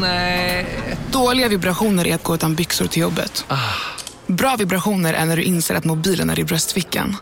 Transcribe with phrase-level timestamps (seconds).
[0.00, 0.66] Nej.
[1.12, 3.44] Dåliga vibrationer är att gå utan byxor till jobbet.
[4.26, 7.16] Bra vibrationer är när du inser att mobilen är i bröstfickan.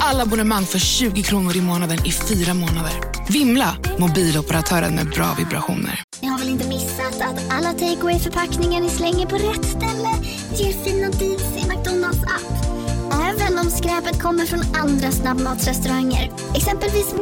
[0.00, 2.92] Alla abonnemang för 20 kronor i månaden i fyra månader.
[3.28, 3.76] Vimla!
[3.98, 6.02] Mobiloperatören med bra vibrationer.
[6.20, 10.08] Ni har väl inte missat att alla takeaway förpackningar ni slänger på rätt ställe
[10.56, 12.66] ger fina deals i McDonalds app.
[13.12, 16.30] Även om skräpet kommer från andra snabbmatsrestauranger.
[16.54, 17.14] Exempelvis...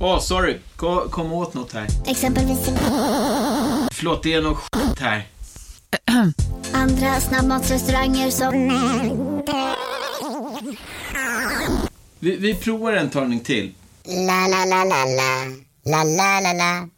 [0.00, 0.58] Åh, oh, sorry.
[0.76, 1.86] Kom, kom åt något här.
[2.06, 2.64] Exempelvis...
[3.92, 5.26] Förlåt, det är något skit här.
[6.72, 8.68] Andra snabbmatsrestauranger som...
[12.18, 13.74] Vi, vi provar en talning till.
[14.04, 15.44] La, la, la, la, la.
[15.84, 16.88] La, la, la, la.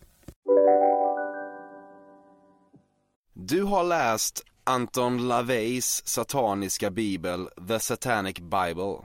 [3.34, 8.96] Du har läst Anton LaVeys sataniska bibel, The Satanic Bible.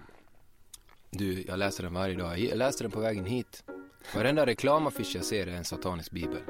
[1.11, 2.39] Du, jag läser den varje dag.
[2.39, 3.63] Jag läste den på vägen hit.
[4.13, 6.41] Varenda reklamaffisch jag ser är en satanisk bibel.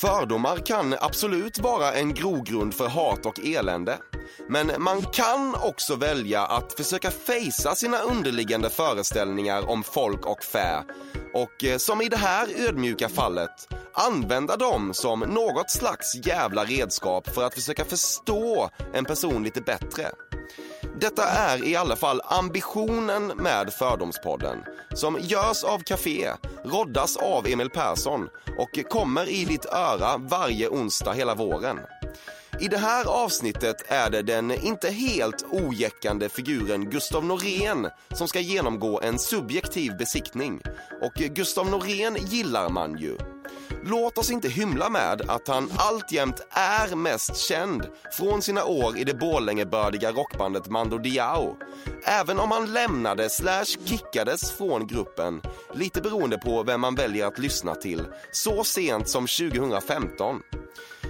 [0.00, 3.98] Fördomar kan absolut vara en grogrund för hat och elände.
[4.48, 10.82] Men man kan också välja att försöka fejsa sina underliggande föreställningar om folk och fä
[11.34, 17.34] och eh, som i det här ödmjuka fallet använda dem som något slags jävla redskap
[17.34, 20.10] för att försöka förstå en person lite bättre.
[21.00, 24.58] Detta är i alla fall ambitionen med Fördomspodden
[24.94, 26.30] som görs av Café,
[26.64, 28.28] roddas av Emil Persson
[28.58, 31.78] och kommer i ditt öra varje onsdag hela våren.
[32.60, 38.40] I det här avsnittet är det den inte helt ojäckande figuren Gustav Norén som ska
[38.40, 40.60] genomgå en subjektiv besiktning.
[41.02, 43.33] Och Gustav Norén gillar man ju.
[43.86, 49.04] Låt oss inte hymla med att han alltjämt är mest känd från sina år i
[49.04, 51.56] det Borlängebördiga rockbandet Mando Diao.
[52.04, 55.42] Även om han lämnade slash kickades från gruppen,
[55.74, 60.40] lite beroende på vem man väljer att lyssna till, så sent som 2015.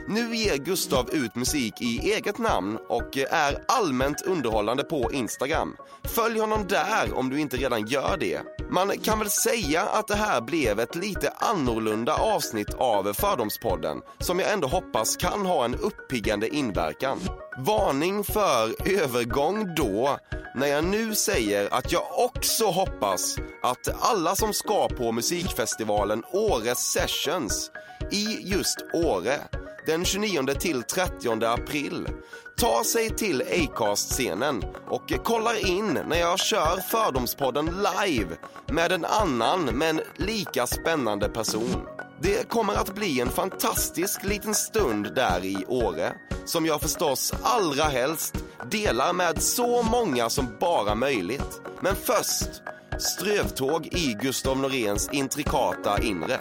[0.09, 5.77] Nu ger Gustav ut musik i eget namn och eh, är allmänt underhållande på Instagram.
[6.05, 8.41] Följ honom där om du inte redan gör det.
[8.71, 14.39] Man kan väl säga att det här blev ett lite annorlunda avsnitt av Fördomspodden som
[14.39, 17.21] jag ändå hoppas kan ha en uppiggande inverkan.
[17.59, 20.19] Varning för övergång då,
[20.55, 26.75] när jag nu säger att jag också hoppas att alla som ska på musikfestivalen Åre
[26.75, 27.71] Sessions
[28.11, 29.39] i just Åre
[29.87, 32.09] den 29 till 30 april
[32.57, 38.37] tar sig till Acast-scenen och kollar in när jag kör Fördomspodden live
[38.67, 41.87] med en annan men lika spännande person.
[42.21, 46.13] Det kommer att bli en fantastisk liten stund där i Åre
[46.45, 48.35] som jag förstås allra helst
[48.71, 51.61] delar med så många som bara möjligt.
[51.81, 52.63] Men först
[52.99, 56.41] strövtåg i Gustav Noréns intrikata inre.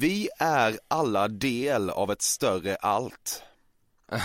[0.00, 3.42] Vi är alla del av ett större allt.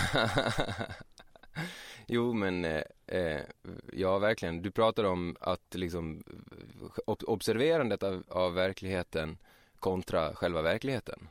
[2.07, 3.41] jo men, eh, eh,
[3.93, 4.61] ja verkligen.
[4.61, 6.23] Du pratar om att liksom
[7.05, 9.37] observerandet av, av verkligheten
[9.79, 11.27] kontra själva verkligheten.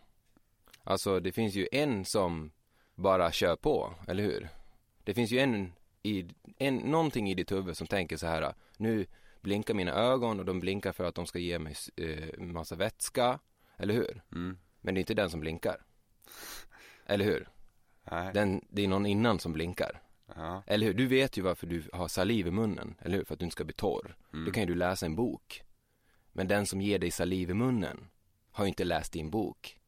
[0.83, 2.51] Alltså det finns ju en som
[2.95, 4.49] bara kör på, eller hur?
[5.05, 5.73] Det finns ju en,
[6.03, 6.29] i,
[6.59, 9.07] en någonting i ditt huvud som tänker så här, nu
[9.41, 13.39] blinkar mina ögon och de blinkar för att de ska ge mig eh, massa vätska
[13.77, 14.23] eller hur?
[14.33, 14.59] Mm.
[14.81, 15.85] Men det är inte den som blinkar.
[17.07, 17.49] Eller hur?
[18.11, 18.31] Nej.
[18.35, 20.03] Den, det är någon innan som blinkar.
[20.37, 20.63] Ja.
[20.67, 20.95] Eller hur?
[20.95, 23.25] Du vet ju varför du har saliv i munnen, eller hur?
[23.25, 24.17] För att du inte ska bli torr.
[24.33, 24.45] Mm.
[24.45, 25.63] Då kan ju du läsa en bok.
[26.33, 28.09] Men den som ger dig saliv i munnen
[28.51, 29.81] har ju inte läst din bok.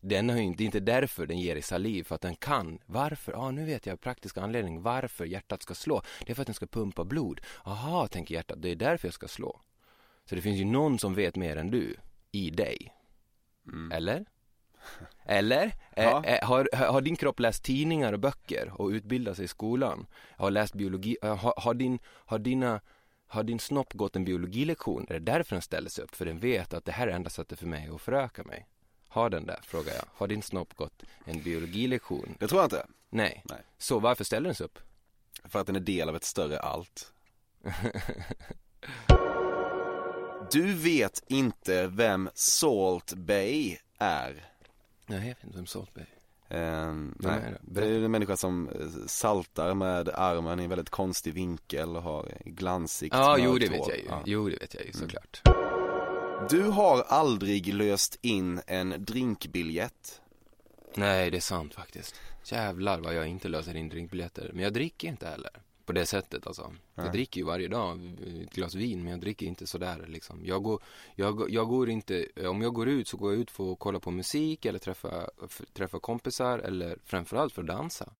[0.00, 2.36] Den har ju inte, det är inte därför den ger dig saliv, för att den
[2.36, 2.78] kan.
[2.86, 3.32] Varför?
[3.32, 6.02] Ja, ah, nu vet jag praktisk anledning varför hjärtat ska slå.
[6.26, 7.40] Det är för att den ska pumpa blod.
[7.64, 9.60] Aha, tänker hjärtat, det är därför jag ska slå.
[10.24, 11.96] Så det finns ju någon som vet mer än du
[12.32, 12.94] i dig.
[13.66, 13.92] Mm.
[13.92, 14.24] Eller?
[15.24, 15.72] Eller?
[15.96, 16.24] Ja.
[16.24, 20.06] Eh, eh, har, har din kropp läst tidningar och böcker och utbildat sig i skolan?
[20.36, 21.16] Har läst biologi?
[21.22, 22.80] Har, har, din, har, dina,
[23.26, 25.06] har din snopp gått en biologilektion?
[25.08, 26.14] Är det därför den ställer sig upp?
[26.14, 28.66] För den vet att det här är enda sättet för mig att föröka mig.
[29.08, 29.60] Har den det?
[29.62, 30.04] Frågar jag.
[30.14, 32.36] Har din snopp gått en biologilektion?
[32.38, 32.86] Det tror jag inte.
[33.10, 33.42] Nej.
[33.44, 33.58] Nej.
[33.78, 34.78] Så varför ställer den sig upp?
[35.44, 37.12] För att den är del av ett större allt.
[40.52, 44.48] Du vet inte vem Salt Bay är?
[45.06, 46.04] Nej, jag vet inte vem Salt Bay
[46.52, 47.80] Um, nej, är det?
[47.80, 52.02] det är en människa som eh, saltar med armen i en väldigt konstig vinkel och
[52.02, 54.04] har glansigt Ja, jo mörkt det vet jag ju.
[54.08, 54.22] Ja.
[54.26, 55.42] Jo, det vet jag ju såklart.
[56.50, 60.20] Du har aldrig löst in en drinkbiljett.
[60.94, 62.14] Nej, det är sant faktiskt.
[62.44, 64.50] Jävlar vad jag inte löser in drinkbiljetter.
[64.54, 65.50] Men jag dricker inte heller.
[65.86, 66.72] På det sättet alltså.
[66.94, 68.00] Jag dricker ju varje dag
[68.42, 70.40] ett glas vin men jag dricker inte sådär liksom.
[70.44, 70.82] Jag går,
[71.14, 74.00] jag, jag går inte, om jag går ut så går jag ut för att kolla
[74.00, 75.30] på musik eller träffa,
[75.72, 78.12] träffa kompisar eller framförallt för att dansa.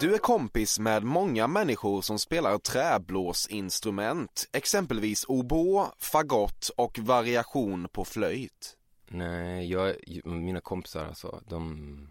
[0.00, 8.04] Du är kompis med många människor som spelar träblåsinstrument, exempelvis oboe, fagott och variation på
[8.04, 8.76] flöjt.
[9.08, 9.94] Nej, jag,
[10.24, 12.08] mina kompisar alltså, de,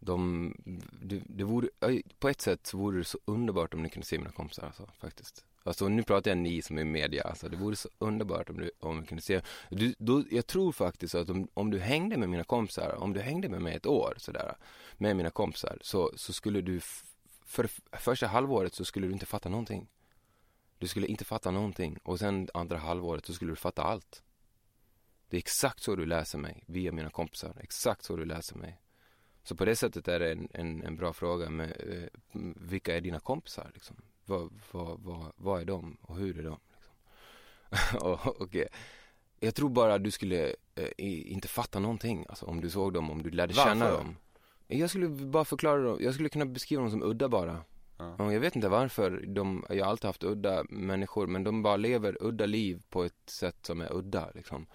[0.00, 0.54] de,
[1.02, 1.68] det, det vore,
[2.18, 4.88] på ett sätt så vore det så underbart om ni kunde se mina kompisar alltså,
[4.98, 5.44] faktiskt.
[5.62, 8.70] Alltså nu pratar jag ni som är media, alltså det vore så underbart om du,
[8.80, 9.40] om du kunde se.
[9.70, 13.20] Du, då, jag tror faktiskt att om, om du hängde med mina kompisar, om du
[13.20, 14.56] hängde med mig ett år sådär,
[14.96, 16.80] med mina kompisar, så, så skulle du,
[17.44, 19.88] för första halvåret så skulle du inte fatta någonting.
[20.78, 24.22] Du skulle inte fatta någonting och sen andra halvåret så skulle du fatta allt.
[25.28, 28.80] Det är exakt så du läser mig, via mina kompisar, exakt så du läser mig.
[29.42, 33.00] Så på det sättet är det en, en, en bra fråga med eh, vilka är
[33.00, 33.96] dina kompisar liksom?
[34.26, 36.58] Vad, vad, vad, vad är de och hur är de?
[36.74, 36.94] Liksom?
[38.08, 38.56] och, och,
[39.40, 40.90] jag tror bara att du skulle eh,
[41.32, 43.70] inte fatta någonting, alltså om du såg dem, om du lärde Varför?
[43.70, 44.16] känna dem.
[44.66, 47.64] Jag skulle bara förklara dem, jag skulle kunna beskriva dem som udda bara.
[47.98, 48.32] Ja.
[48.32, 52.16] Jag vet inte varför de, jag har alltid haft udda människor, men de bara lever
[52.20, 54.66] udda liv på ett sätt som är udda liksom.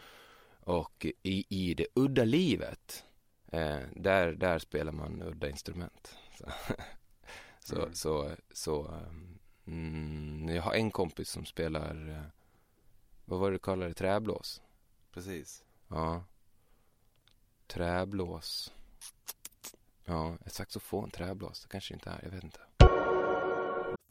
[0.60, 3.06] Och i, i det udda livet,
[3.48, 6.18] eh, där, där spelar man udda instrument.
[6.38, 6.46] Så,
[7.60, 7.94] så, mm.
[7.94, 9.02] så, så
[9.66, 12.26] mm, jag har en kompis som spelar, eh,
[13.26, 14.62] vad var det du kallade det, träblås?
[15.12, 15.64] Precis.
[15.88, 16.24] Ja.
[17.68, 18.74] Träblås.
[20.06, 22.60] Ja, ett saxofon, träblås, det kanske inte är, jag vet inte.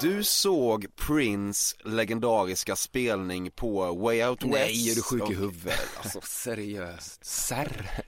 [0.00, 4.52] Du såg Prince legendariska spelning på Way Out West.
[4.52, 5.80] Nej, är du sjuk i huvudet?
[5.96, 7.90] Alltså seriöst, serr.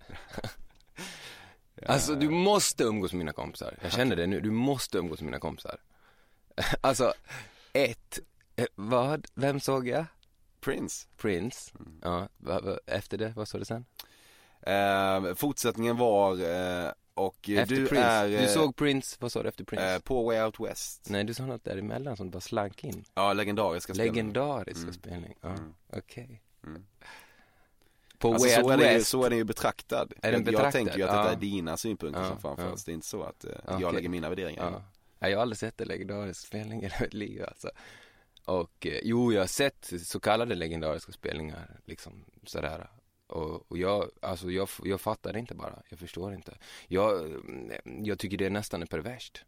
[1.86, 3.78] Alltså du måste umgås med mina kompisar.
[3.82, 5.76] Jag känner det nu, du måste umgås med mina kompisar.
[6.80, 7.12] Alltså,
[7.72, 8.18] ett,
[8.56, 10.04] eh, vad, vem såg jag?
[10.60, 11.06] Prince.
[11.16, 11.72] Prince.
[12.02, 13.84] Ja, va, va, efter det, vad sa du sen?
[14.72, 18.04] Eh, fortsättningen var, eh, och eh, Efter du Prince.
[18.04, 18.28] är...
[18.32, 19.94] eh, Du såg Prince, vad sa du efter Prince?
[19.94, 21.06] eh, på Way Out West.
[21.10, 23.04] Nej, du sa något däremellan som bara slank in.
[23.14, 24.14] Ja, legendariska spelning.
[24.14, 24.92] Legendariska Mm.
[24.94, 25.74] spelning, ja, Mm.
[25.92, 26.42] okej.
[26.66, 26.86] Mm.
[28.18, 29.08] På Alltså, Way så, Out är det, ju- West.
[29.10, 30.12] så är den ju betraktad.
[30.22, 30.72] Är den Jag betraktad?
[30.72, 31.22] tänker ju att Ja.
[31.22, 32.64] detta är dina synpunkter Ja, som framförs.
[32.64, 32.76] ja.
[32.86, 33.76] Det är inte så att eh, Okej.
[33.80, 34.82] jag lägger mina värderingar Ja.
[35.18, 37.70] Nej, jag har aldrig sett en legendarisk spelning i hela mitt liv alltså.
[38.44, 42.90] Och eh, jo, jag har sett så kallade legendariska spelningar liksom sådär.
[43.28, 46.58] Och, och jag, alltså jag, jag fattar inte bara, jag förstår inte.
[46.88, 47.34] Jag,
[47.84, 49.44] jag tycker det är nästan perverst.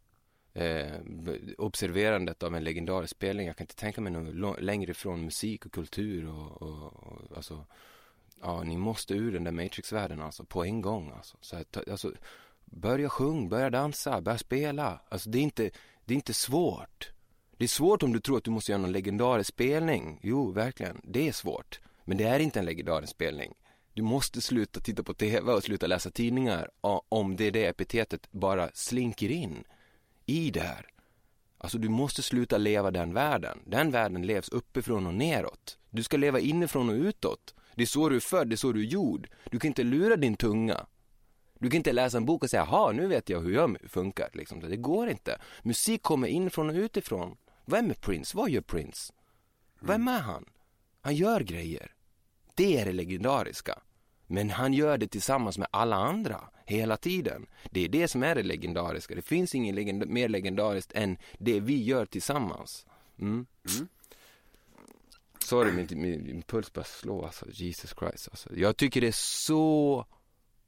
[0.53, 0.91] Eh,
[1.57, 5.71] observerandet av en legendarisk spelning, jag kan inte tänka mig något längre ifrån musik och
[5.71, 7.65] kultur och, och, och alltså
[8.41, 11.37] Ja, ni måste ur den där Matrix-världen alltså, på en gång alltså.
[11.41, 12.13] Så här, ta, alltså
[12.65, 15.01] börja sjung, börja dansa, börja spela.
[15.09, 15.69] Alltså det är inte,
[16.05, 17.11] det är inte svårt.
[17.57, 20.19] Det är svårt om du tror att du måste göra någon legendarisk spelning.
[20.23, 21.79] Jo, verkligen, det är svårt.
[22.05, 23.53] Men det är inte en legendarisk spelning.
[23.93, 26.69] Du måste sluta titta på TV och sluta läsa tidningar
[27.09, 29.63] om det är det epitetet bara slinker in
[30.25, 30.85] i det här.
[31.57, 33.59] Alltså du måste sluta leva den världen.
[33.65, 35.77] Den världen levs uppifrån och neråt.
[35.89, 37.55] Du ska leva inifrån och utåt.
[37.75, 39.27] Det är så du är född, det är så du är gjord.
[39.51, 40.85] Du kan inte lura din tunga.
[41.59, 44.29] Du kan inte läsa en bok och säga, jaha, nu vet jag hur jag funkar.
[44.33, 44.59] Liksom.
[44.59, 45.41] Det går inte.
[45.63, 47.37] Musik kommer inifrån och utifrån.
[47.65, 48.37] Vem är Prince?
[48.37, 49.13] Vad gör Prince?
[49.79, 50.45] Vem är han?
[51.01, 51.91] Han gör grejer.
[52.61, 53.79] Det är det legendariska.
[54.27, 57.47] Men han gör det tillsammans med alla andra, hela tiden.
[57.71, 59.15] Det är det som är det legendariska.
[59.15, 62.85] Det finns inget legend mer legendariskt än det vi gör tillsammans.
[63.19, 63.45] Mm.
[65.39, 67.45] Sorry, min, min, min puls börjar slå alltså.
[67.51, 68.55] Jesus Christ alltså.
[68.55, 69.11] Jag tycker det är
[69.45, 70.05] så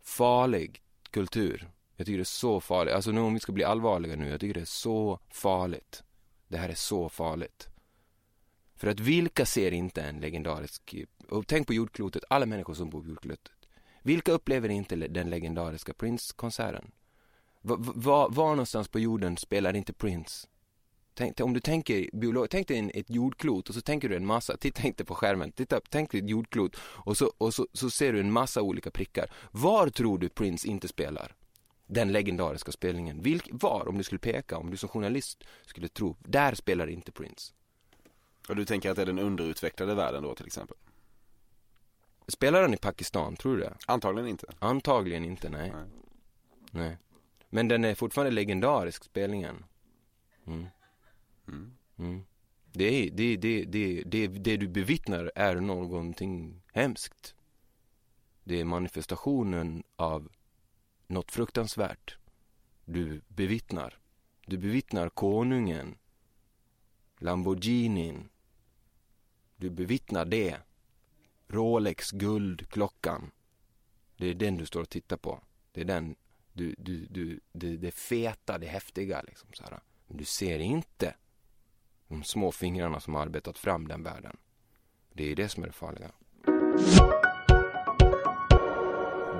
[0.02, 0.82] farlig
[1.12, 1.70] kultur.
[1.96, 2.94] Jag tycker det är så farligt.
[2.94, 4.30] Alltså nu om vi ska bli allvarliga nu.
[4.30, 6.04] Jag tycker det är så farligt.
[6.48, 7.70] Det här är så farligt.
[8.84, 10.96] För att vilka ser inte en legendarisk,
[11.30, 13.52] och tänk på jordklotet, alla människor som bor på jordklotet.
[14.02, 16.92] Vilka upplever inte den legendariska Prince-konserten?
[17.62, 20.48] Va, va, var någonstans på jorden spelar inte Prince?
[21.13, 24.58] Tänk, om du tänker biolog, tänk dig ett jordklot och så tänker du en massa,
[24.58, 28.13] titta inte på skärmen, titta, tänk dig ett jordklot och, så, och så, så ser
[28.13, 29.32] du en massa olika prickar.
[29.52, 31.36] Var tror du Prince inte spelar?
[31.88, 33.22] Den legendariska spelningen.
[33.22, 37.12] Vilk, var, om du skulle peka, om du som journalist skulle tro, där spelar inte
[37.12, 37.54] Prince.
[38.50, 40.78] Och du tänker att det är den underutvecklade världen då till exempel?
[42.28, 43.74] Spelar han i Pakistan, tror du det?
[43.88, 44.48] Antagligen inte.
[44.60, 45.72] Antagligen inte, nej.
[45.72, 45.86] Nej.
[46.72, 46.98] nej.
[47.50, 49.66] Men den är fortfarande legendarisk, spelningen.
[50.48, 50.66] Mm.
[51.48, 51.74] Mm.
[51.98, 52.26] Mm.
[52.72, 57.36] Det, är, det, det, det, det, det du bevittnar är någonting hemskt.
[58.44, 60.32] Det är manifestationen av
[61.08, 62.18] något fruktansvärt.
[62.86, 64.00] Du bevittnar.
[64.46, 65.98] Du bevittnar konungen,
[67.18, 68.30] Lamborghinin.
[69.63, 70.58] Du bevittnar det.
[71.48, 73.32] Rolex guldklockan.
[74.17, 75.39] Det är den du står och tittar på.
[75.72, 76.15] Det är den,
[76.53, 79.79] du, du, du, det, det feta, det häftiga liksom så här.
[80.08, 81.15] Men du ser inte
[82.08, 84.38] de små fingrarna som har arbetat fram den världen.
[85.13, 86.12] Det är det som är det farliga.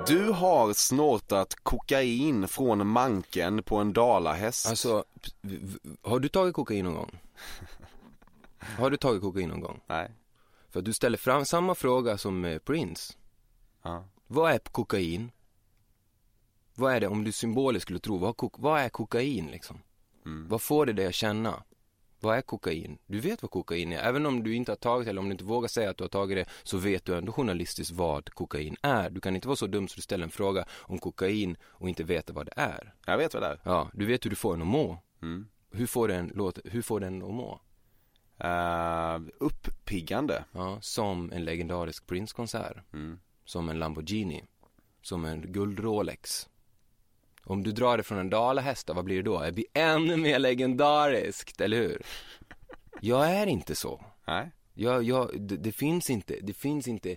[0.06, 4.66] Du har snortat kokain från manken på en dalahäst.
[4.66, 5.04] Alltså,
[6.02, 7.20] har du tagit kokain någon gång?
[8.78, 9.80] Har du tagit kokain någon gång?
[9.86, 10.10] Nej.
[10.70, 13.12] För du ställer fram samma fråga som eh, Prince.
[13.82, 14.04] Ja.
[14.26, 15.30] Vad är kokain?
[16.74, 19.78] Vad är det, om du symboliskt skulle tro, vad, kok- vad är kokain liksom?
[20.26, 20.48] Mm.
[20.48, 21.62] Vad får det dig att känna?
[22.20, 22.98] Vad är kokain?
[23.06, 23.98] Du vet vad kokain är.
[23.98, 26.04] Även om du inte har tagit det eller om du inte vågar säga att du
[26.04, 29.10] har tagit det så vet du ändå journalistiskt vad kokain är.
[29.10, 32.04] Du kan inte vara så dum så du ställer en fråga om kokain och inte
[32.04, 32.94] veta vad det är.
[33.06, 33.60] Jag vet vad det är.
[33.64, 34.98] Ja, du vet hur du får den att må.
[35.22, 35.46] Mm.
[35.70, 37.60] Hur får den, låt, hur får den att må?
[38.44, 40.44] Uh, uppiggande.
[40.52, 42.76] Ja, som en legendarisk Prince-konsert.
[42.92, 43.18] Mm.
[43.44, 44.44] Som en Lamborghini.
[45.02, 46.48] Som en guld-Rolex.
[47.44, 49.40] Om du drar det från en dalahäst, vad blir det då?
[49.40, 52.02] Det blir ännu mer legendariskt, eller hur?
[53.00, 54.04] Jag är inte så.
[54.26, 54.50] Nej.
[54.74, 57.16] Jag, jag, det, det finns inte, det finns inte,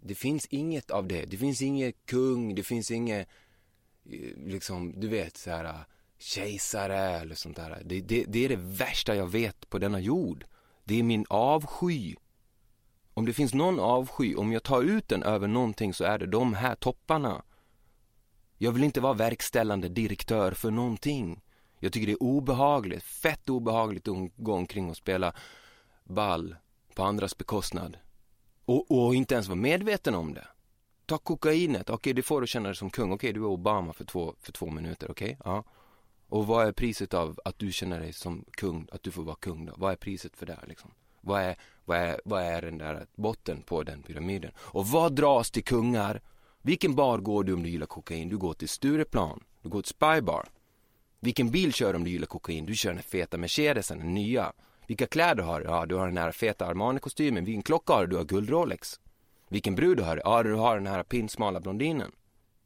[0.00, 1.24] det finns inget av det.
[1.24, 3.28] Det finns inget kung, det finns inget,
[4.10, 5.80] eh, liksom, du vet så här eh,
[6.18, 7.82] kejsare eller sånt där.
[7.84, 10.44] Det, det, det är det värsta jag vet på denna jord.
[10.84, 12.14] Det är min avsky.
[13.14, 16.26] Om det finns någon avsky, om jag tar ut den över någonting så är det
[16.26, 17.42] de här topparna.
[18.58, 21.42] Jag vill inte vara verkställande direktör för någonting.
[21.80, 25.34] Jag tycker det är obehagligt, fett obehagligt att gå omkring och spela
[26.04, 26.56] ball
[26.94, 27.98] på andras bekostnad.
[28.64, 30.46] Och, och inte ens vara medveten om det.
[31.06, 34.04] Ta kokainet, okej det får du känna dig som kung, okej du är Obama för
[34.04, 35.38] två, för två minuter, okej?
[35.44, 35.64] Ja.
[36.28, 39.36] Och vad är priset av att du känner dig som kung, att du får vara
[39.36, 39.74] kung då?
[39.76, 40.90] Vad är priset för det här, liksom?
[41.20, 44.52] Vad är, vad är, vad är den där botten på den pyramiden?
[44.58, 46.20] Och vad dras till kungar?
[46.62, 48.28] Vilken bar går du om du gillar kokain?
[48.28, 50.48] Du går till Stureplan, du går till Spybar.
[51.20, 52.66] Vilken bil kör du om du gillar kokain?
[52.66, 54.52] Du kör den feta Mercedesen, den nya.
[54.86, 55.66] Vilka kläder har du?
[55.66, 57.44] Ja, du har den här feta Armani-kostymen.
[57.44, 58.06] Vilken klocka har du?
[58.06, 59.00] Du har guld-Rolex.
[59.48, 60.20] Vilken brud du har?
[60.24, 62.12] Ja, du har den här pinsmala blondinen.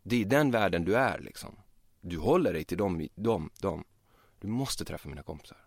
[0.03, 1.57] Det är den världen du är liksom.
[2.01, 3.85] Du håller dig till dem, dem, dem.
[4.39, 5.59] Du måste träffa mina kompisar.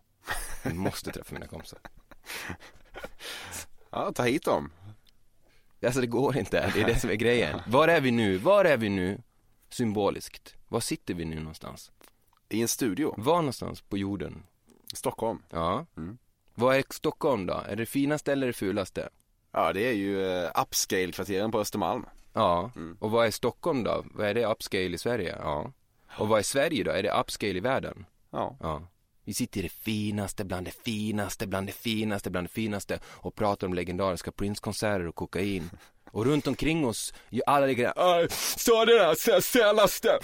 [0.63, 1.79] Du måste träffa mina kompisar.
[3.89, 4.71] Ja, ta hit dem.
[5.85, 7.59] Alltså det går inte, det är det som är grejen.
[7.67, 8.37] Var är vi nu?
[8.37, 9.21] Var är vi nu?
[9.69, 10.55] Symboliskt.
[10.67, 11.91] Var sitter vi nu någonstans?
[12.49, 13.13] I en studio.
[13.17, 14.43] Var någonstans på jorden?
[14.93, 15.43] Stockholm.
[15.49, 15.85] Ja.
[15.97, 16.17] Mm.
[16.55, 17.53] Vad är Stockholm då?
[17.53, 19.09] Är det finaste eller det fulaste?
[19.51, 22.05] Ja, det är ju uh, upscale-kvarteren på Östermalm.
[22.33, 22.71] Ja.
[22.75, 22.97] Mm.
[22.99, 24.05] Och vad är Stockholm då?
[24.13, 25.37] Vad är det upscale i Sverige?
[25.39, 25.71] Ja.
[26.17, 26.91] Och vad är Sverige då?
[26.91, 28.06] Är det upscale i världen?
[28.32, 28.58] Ja.
[28.60, 28.88] Ja.
[29.26, 33.36] Vi sitter i det finaste bland det finaste bland det finaste bland det finaste och
[33.36, 35.69] pratar om legendariska Prince-konserter och kokain.
[36.12, 37.13] Och runt omkring oss,
[37.47, 38.28] alla ligger där,
[38.60, 40.19] så det där se- senaste,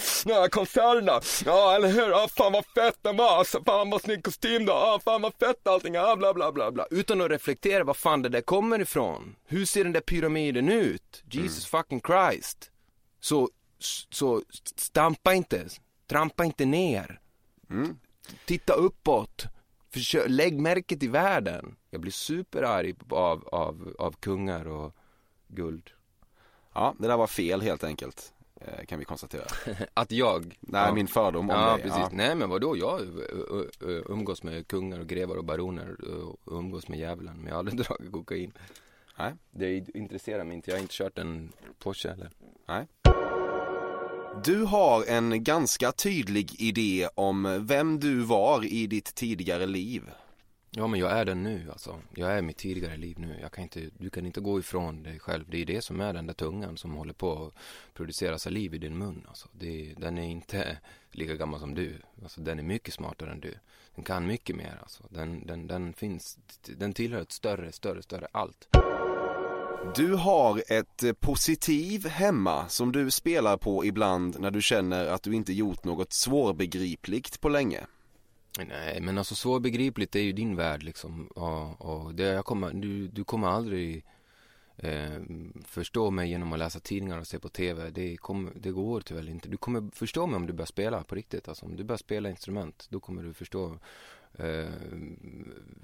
[0.51, 4.65] konserterna, ja eller hur, ja fan vad fett den var, alltså, fan vad snygg kostym
[4.65, 6.85] då, ja fan vad fett allting, ja bla bla bla bla.
[6.91, 9.35] Utan att reflektera var fan det där kommer ifrån.
[9.47, 11.23] Hur ser den där pyramiden ut?
[11.31, 12.71] Jesus fucking Christ.
[13.21, 14.41] Så, så
[14.75, 15.67] stampa inte,
[16.07, 17.19] trampa inte ner.
[18.45, 19.45] Titta uppåt.
[19.89, 21.75] Försök, lägg märke till världen.
[21.89, 24.95] Jag blir superarg av, av, av kungar och
[25.47, 25.89] guld.
[26.73, 28.33] Ja, det där var fel helt enkelt.
[28.61, 29.45] eh, Kan vi konstatera.
[29.93, 30.57] Att jag...
[30.59, 30.93] Nej, ja.
[30.93, 31.83] min fördom om Ja, dig.
[31.83, 32.03] precis.
[32.11, 32.77] Nej, men vadå?
[32.77, 33.01] Jag
[34.09, 37.37] umgås med kungar och grevar och baroner och umgås med djävulen.
[37.37, 38.51] Men jag har aldrig dragit kokain.
[39.17, 39.33] Nej.
[39.51, 40.71] Det intresserar mig inte.
[40.71, 42.29] Jag har inte kört en Porsche eller.
[42.67, 42.87] Nej.
[44.45, 50.03] Du har en ganska tydlig idé om vem du var i ditt tidigare liv.
[50.71, 51.99] Ja men jag är den nu alltså.
[52.15, 53.37] Jag är mitt tidigare liv nu.
[53.41, 55.45] Jag kan inte, du kan inte gå ifrån dig själv.
[55.49, 57.53] Det är det som är den där tungan som håller på att
[57.93, 59.25] producera saliv i din mun.
[59.27, 59.47] Alltså.
[59.51, 60.77] Det, den är inte
[61.11, 62.01] lika gammal som du.
[62.23, 63.53] Alltså, den är mycket smartare än du.
[63.95, 64.77] Den kan mycket mer.
[64.81, 65.03] Alltså.
[65.09, 66.37] Den, den, den finns,
[66.77, 68.67] den tillhör ett större, större, större allt.
[69.83, 75.23] Du har ett eh, positiv hemma som du spelar på ibland när du känner att
[75.23, 77.85] du inte gjort något svårbegripligt på länge.
[78.57, 81.27] Nej, men alltså svårbegripligt är ju din värld liksom.
[81.27, 84.05] Och, och det jag kommer, du, du kommer aldrig
[84.77, 85.19] eh,
[85.65, 87.89] förstå mig genom att läsa tidningar och se på TV.
[87.89, 89.49] Det, kom, det går tyvärr inte.
[89.49, 91.47] Du kommer förstå mig om du börjar spela på riktigt.
[91.47, 93.79] Alltså, om du börjar spela instrument, då kommer du förstå
[94.33, 94.73] eh,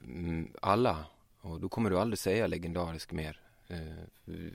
[0.03, 1.05] mm, alla.
[1.41, 3.44] Och då kommer du aldrig säga legendarisk mer.
[3.67, 3.79] Eh,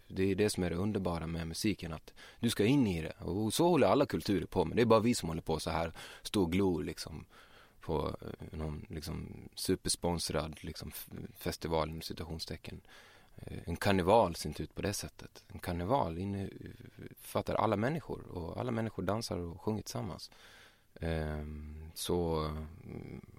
[0.08, 3.12] det är det som är det underbara med musiken, att du ska in i det.
[3.18, 4.76] Och så håller alla kulturer på med.
[4.76, 5.92] Det är bara vi som håller på så här,
[6.22, 7.26] stå och glor liksom
[7.80, 10.92] på eh, någon liksom supersponsrad liksom
[11.34, 12.80] festival inom citationstecken.
[13.36, 15.44] Eh, en karneval ser inte ut på det sättet.
[15.48, 20.30] En karneval innefattar alla människor och alla människor dansar och sjunger tillsammans.
[21.00, 22.50] Ehm, så,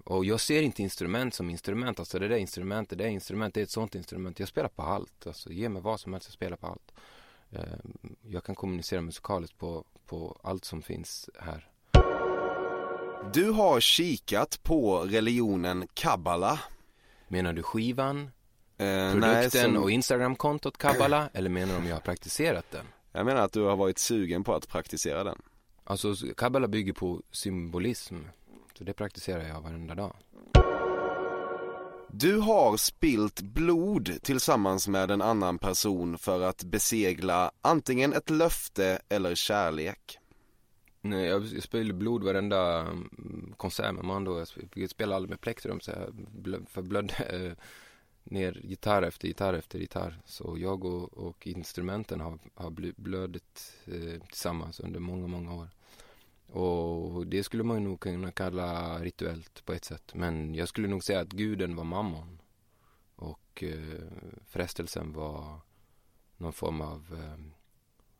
[0.04, 3.60] och jag ser inte instrument som instrument, alltså det där instrumentet, det är instrument, det
[3.60, 4.38] är ett sånt instrument.
[4.40, 6.92] Jag spelar på allt, alltså ge mig vad som helst, jag spelar på allt.
[7.52, 11.68] Ehm, jag kan kommunicera musikaliskt på, på allt som finns här.
[13.34, 16.60] Du har kikat på religionen kabbala.
[17.28, 18.30] Menar du skivan,
[18.78, 22.86] Eh, produkten nej, som- och Instagramkontot kabbala eller menar du om jag har praktiserat den?
[23.12, 25.42] Jag menar att du har varit sugen på att praktisera den.
[25.84, 28.16] Alltså kabbala bygger på symbolism,
[28.78, 30.16] så det praktiserar jag varenda dag.
[32.14, 39.02] Du har spilt blod tillsammans med en annan person för att besegla antingen ett löfte
[39.08, 40.18] eller kärlek.
[41.00, 44.38] Nej, jag spelar blod varenda mm, konsert med Mando.
[44.38, 47.14] Jag sp- Jag spelar aldrig med plektrum så jag blö- förblödde
[47.46, 47.52] eh,
[48.32, 50.20] ner gitarr efter gitarr efter gitarr.
[50.24, 55.68] Så jag och, och instrumenten har, har blödit eh, tillsammans under många, många år.
[56.46, 60.14] Och det skulle man nog kunna kalla rituellt på ett sätt.
[60.14, 62.38] Men jag skulle nog säga att guden var mammon.
[63.16, 64.08] Och eh,
[64.46, 65.60] frestelsen var
[66.36, 67.44] någon form av eh,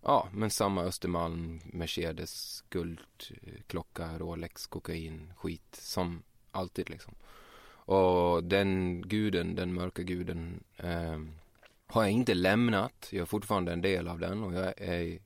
[0.04, 3.00] Ja, men samma Östermalm, Mercedes, guld,
[3.42, 7.14] eh, klocka, Rolex, kokain, skit som alltid liksom.
[7.84, 11.20] Och den guden, den mörka guden eh,
[11.86, 13.08] har jag inte lämnat.
[13.10, 15.18] Jag är fortfarande en del av den och jag är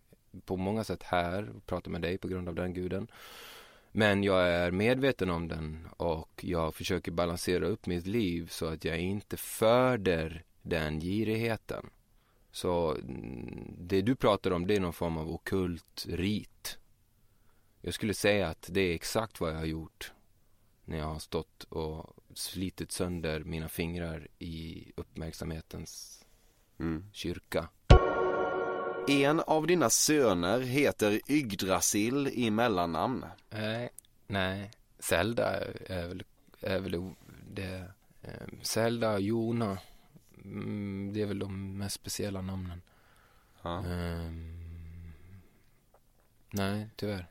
[0.45, 3.09] på många sätt här och pratar med dig på grund av den guden.
[3.93, 8.85] Men jag är medveten om den och jag försöker balansera upp mitt liv så att
[8.85, 11.91] jag inte föder den girigheten.
[12.53, 16.79] Så mm, det du pratar om det är någon form av okult rit.
[17.81, 20.13] Jag skulle säga att det är exakt vad jag har gjort
[20.89, 26.13] när jag har stått och slitit sönder mina fingrar i uppmärksamhetens
[26.79, 27.05] Mm.
[27.13, 27.69] kyrka.
[29.09, 33.25] En av dina söner heter Yggdrasil i mellannamn.
[33.51, 33.89] Nej,
[34.27, 34.71] nej.
[34.99, 36.25] Zelda är väl,
[36.61, 37.11] är väl
[37.51, 37.85] det.
[38.23, 38.31] eh,
[38.63, 39.79] Zelda, Jona.
[40.45, 42.83] Mm, det är väl de mest speciella namnen.
[43.63, 43.85] Ja.
[43.87, 45.13] Ehm,
[46.51, 47.27] nej, tyvärr.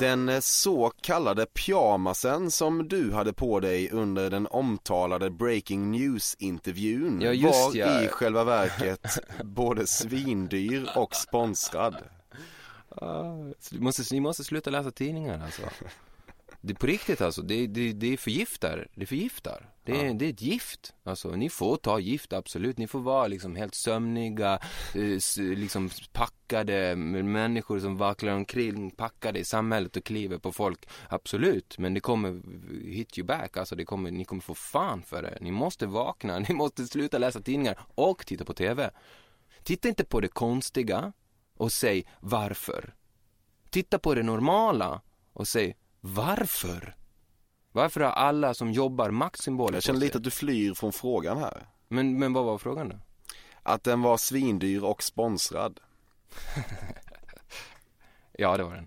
[0.00, 7.50] Den så kallade pyjamasen som du hade på dig under den omtalade Breaking News-intervjun Ja,
[7.50, 8.02] var ja.
[8.02, 11.96] i själva verket både svindyr och sponsrad.
[12.88, 15.62] Ah, så du måste, ni måste sluta läsa tidningar alltså.
[16.60, 19.70] Det är på riktigt alltså, det, det, det förgiftar, det förgiftar.
[19.84, 20.94] Det är, det är ett gift.
[21.04, 22.78] Alltså, ni får ta gift, absolut.
[22.78, 24.58] Ni får vara liksom helt sömniga,
[24.94, 30.88] eh, liksom packade med människor som vacklar omkring, packade i samhället och kliver på folk.
[31.08, 32.40] Absolut, men det kommer
[32.92, 33.56] hit you back.
[33.56, 35.38] Alltså, det kommer, ni kommer få fan för det.
[35.40, 38.90] Ni måste vakna, ni måste sluta läsa tidningar och titta på TV.
[39.62, 41.12] Titta inte på det konstiga
[41.56, 42.94] och säg varför.
[43.70, 45.00] Titta på det normala
[45.32, 46.94] och säg varför.
[47.72, 51.66] Varför har alla som jobbar maktsymboler Jag känner lite att du flyr från frågan här.
[51.88, 52.96] Men, men vad var frågan då?
[53.62, 55.80] Att den var svindyr och sponsrad.
[58.40, 58.86] Ja, det var den.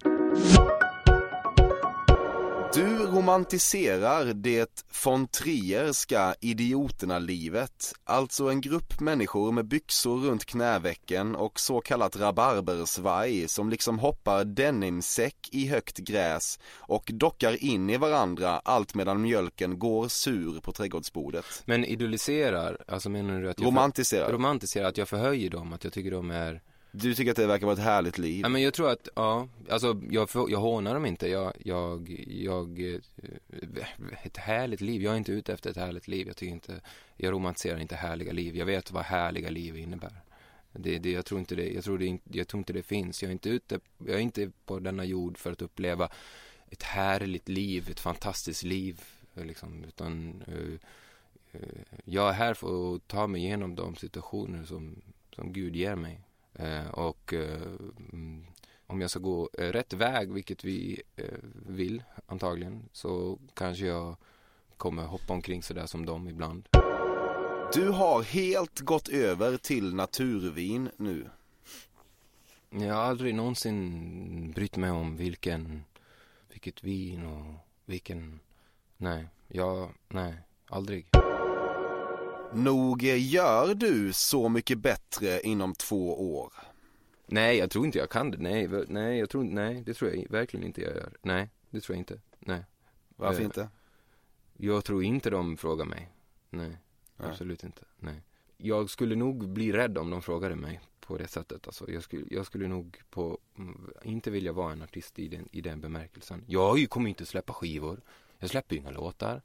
[2.74, 11.60] Du romantiserar det von Trierska idioterna-livet, alltså en grupp människor med byxor runt knävecken och
[11.60, 18.60] så kallat rabarbersvaj som liksom hoppar denimsäck i högt gräs och dockar in i varandra
[18.60, 21.64] allt medan mjölken går sur på trädgårdsbordet.
[21.66, 24.26] Men idoliserar, alltså menar du att jag Romantiserar.
[24.26, 27.48] För, romantiserar, att jag förhöjer dem, att jag tycker de är du tycker att det
[27.48, 28.42] verkar vara ett härligt liv?
[28.44, 31.28] Ja, men jag tror att, ja, alltså jag, jag hånar dem inte.
[31.28, 33.00] Jag, jag, jag, eh,
[34.24, 35.02] ett härligt liv.
[35.02, 36.28] Jag är inte ute efter ett härligt liv.
[36.28, 36.82] Jag tycker inte,
[37.18, 38.56] jag romantiserar inte härliga liv.
[38.56, 40.22] Jag vet vad härliga liv innebär.
[40.72, 43.22] Det, det, jag, tror inte det, jag, tror det, jag tror inte det finns.
[43.22, 46.10] Jag är inte ute, jag är inte på denna jord för att uppleva
[46.70, 49.02] ett härligt liv, ett fantastiskt liv.
[49.34, 50.74] Liksom, utan uh,
[51.56, 55.02] uh, jag är här för att ta mig igenom de situationer som,
[55.36, 56.20] som Gud ger mig.
[56.60, 58.46] Uh, och mm,
[58.88, 61.02] om jag ska gå rätt väg, vilket vi
[61.68, 64.16] vill antagligen, så kanske jag
[64.78, 66.68] kommer hoppa omkring sådär som dem ibland.
[67.74, 71.30] Du har helt gått över till naturvin nu.
[72.70, 75.84] Jag har aldrig någonsin brytt mig om vilken,
[76.50, 77.54] vilket vin och
[77.86, 78.40] vilken,
[78.98, 80.34] nej, jag, nej,
[80.68, 81.06] aldrig.
[82.54, 86.54] Nog gör du Så mycket bättre inom två år?
[87.26, 90.32] Nej, jag tror inte jag kan det, nej, nej, jag tror, nej, det tror jag
[90.32, 91.18] verkligen inte jag gör.
[91.22, 92.66] Nej, det tror jag inte, nej.
[93.16, 93.70] Varför uh, inte?
[94.58, 96.10] Jag tror inte de frågar mig,
[96.50, 96.78] nej.
[97.18, 98.24] Absolut inte, nej.
[98.58, 101.68] Jag skulle nog bli rädd om de frågade mig på det sättet.
[101.68, 103.40] Alltså, jag, skulle, jag skulle nog på,
[104.04, 106.44] inte vilja vara en artist i den, i den bemärkelsen.
[106.48, 108.02] Jag kommer inte släppa skivor.
[108.40, 109.42] Jag släpper inga låtar.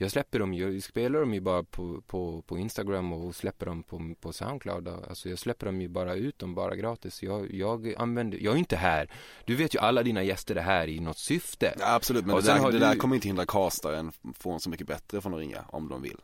[0.00, 3.82] Jag släpper dem jag spelar dem ju bara på, på, på Instagram och släpper dem
[3.82, 4.88] på, på Soundcloud.
[4.88, 7.22] Alltså jag släpper dem ju bara ut dem bara gratis.
[7.22, 9.10] Jag, jag använder, jag är inte här.
[9.44, 11.74] Du vet ju alla dina gäster är här i något syfte.
[11.78, 12.78] Ja, absolut, men och det, där, det du...
[12.78, 16.18] där kommer inte hindra castaren från Så mycket bättre från att ringa om de vill.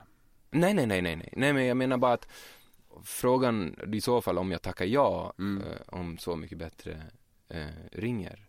[0.50, 2.28] Nej, nej, nej, nej, nej, nej, men jag menar bara att
[3.04, 5.62] frågan i så fall om jag tackar ja, mm.
[5.62, 7.02] eh, om Så mycket bättre
[7.48, 8.48] eh, ringer.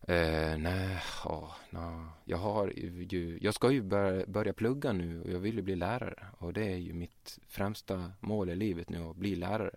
[0.00, 2.08] Eh, nej, oh, no.
[2.24, 2.72] jag har
[3.10, 6.52] ju, jag ska ju börja, börja plugga nu och jag vill ju bli lärare och
[6.52, 9.76] det är ju mitt främsta mål i livet nu att bli lärare.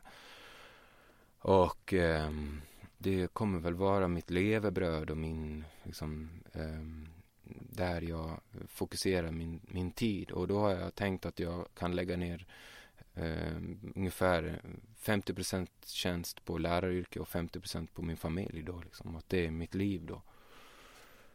[1.39, 2.31] Och eh,
[2.97, 7.11] det kommer väl vara mitt levebröd och min, liksom, eh,
[7.69, 12.17] där jag fokuserar min, min tid och då har jag tänkt att jag kan lägga
[12.17, 12.47] ner
[13.15, 13.55] eh,
[13.95, 14.61] ungefär
[15.03, 19.75] 50% tjänst på läraryrke och 50% på min familj då liksom, att det är mitt
[19.75, 20.21] liv då.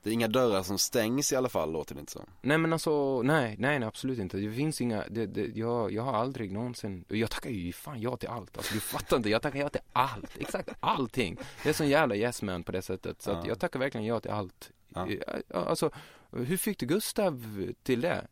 [0.07, 2.25] Det är inga dörrar som stängs i alla fall, låter det inte så.
[2.43, 4.37] Nej men alltså, nej, nej, nej absolut inte.
[4.37, 8.17] Det finns inga, det, det, jag, jag har aldrig någonsin, jag tackar ju fan ja
[8.17, 8.57] till allt.
[8.57, 10.37] Alltså du fattar inte, jag tackar ja till allt.
[10.39, 11.39] Exakt allting.
[11.63, 13.23] Jag är sån jävla yes man på det sättet.
[13.23, 13.37] Så ja.
[13.37, 14.71] att jag tackar verkligen ja till allt.
[14.89, 15.09] Ja.
[15.55, 15.91] Alltså,
[16.31, 18.27] hur fick du Gustav till det?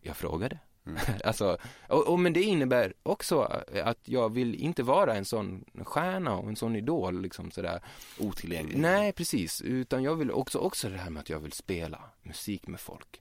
[0.00, 0.58] Jag frågade.
[0.86, 0.98] Mm.
[1.24, 3.40] alltså, och, och, men det innebär också
[3.84, 7.80] att jag vill inte vara en sån stjärna och en sån idol liksom sådär.
[8.18, 8.78] Otillgänglig.
[8.78, 9.62] Nej, precis.
[9.62, 13.20] Utan jag vill också, också det här med att jag vill spela musik med folk.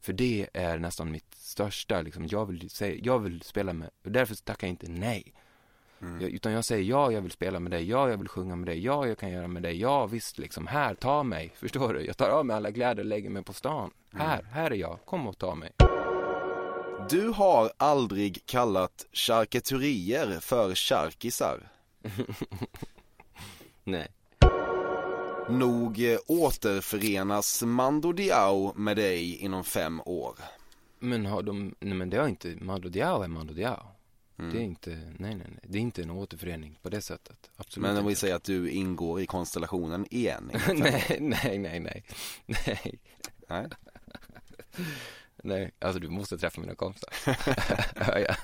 [0.00, 4.10] För det är nästan mitt största, liksom, jag vill, säga, jag vill spela med, och
[4.10, 5.34] därför tackar jag inte nej.
[6.00, 6.20] Mm.
[6.20, 8.66] Jag, utan jag säger ja, jag vill spela med dig, ja, jag vill sjunga med
[8.66, 12.06] dig, ja, jag kan göra med dig, ja, visst, liksom, här, ta mig, förstår du?
[12.06, 13.90] Jag tar av mig alla kläder och lägger mig på stan.
[14.12, 14.26] Mm.
[14.26, 15.72] Här, här är jag, kom och ta mig.
[17.10, 21.68] Du har aldrig kallat charkuterier för charkisar.
[23.84, 24.08] Nej.
[25.48, 30.34] Nog återförenas Mando Diao med dig inom fem år.
[30.98, 33.86] Men har de, nej men det har inte, Mando Diao är Mando Diao.
[34.38, 34.52] Mm.
[34.52, 37.50] Det är inte, nej, nej, nej, det är inte en återförening på det sättet.
[37.56, 40.50] Absolut Men om vi säger att du ingår i konstellationen igen?
[40.74, 42.04] nej, nej, nej, nej,
[42.46, 42.98] nej.
[43.48, 43.68] Nej.
[45.42, 47.10] Nej, alltså du måste träffa mina kompisar.
[48.18, 48.34] ja.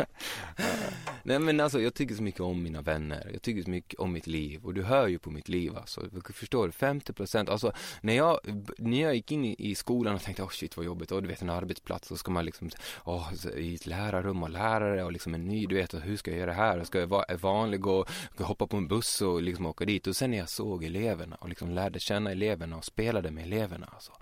[1.23, 4.13] Nej men alltså jag tycker så mycket om mina vänner, jag tycker så mycket om
[4.13, 6.03] mitt liv och du hör ju på mitt liv alltså.
[6.33, 6.73] Förstår du?
[6.73, 8.39] 50 procent, alltså när jag,
[8.79, 11.29] när jag gick in i, skolan och tänkte åh oh, shit vad jobbigt, och du
[11.29, 12.71] vet en arbetsplats så ska man liksom,
[13.05, 16.31] åh, oh, i ett lärarrum och lärare och liksom en ny, du vet hur ska
[16.31, 16.85] jag göra det här?
[16.85, 20.07] Ska jag vara vanlig och hoppa på en buss och liksom åka dit?
[20.07, 23.89] Och sen när jag såg eleverna och liksom lärde känna eleverna och spelade med eleverna
[23.93, 24.13] alltså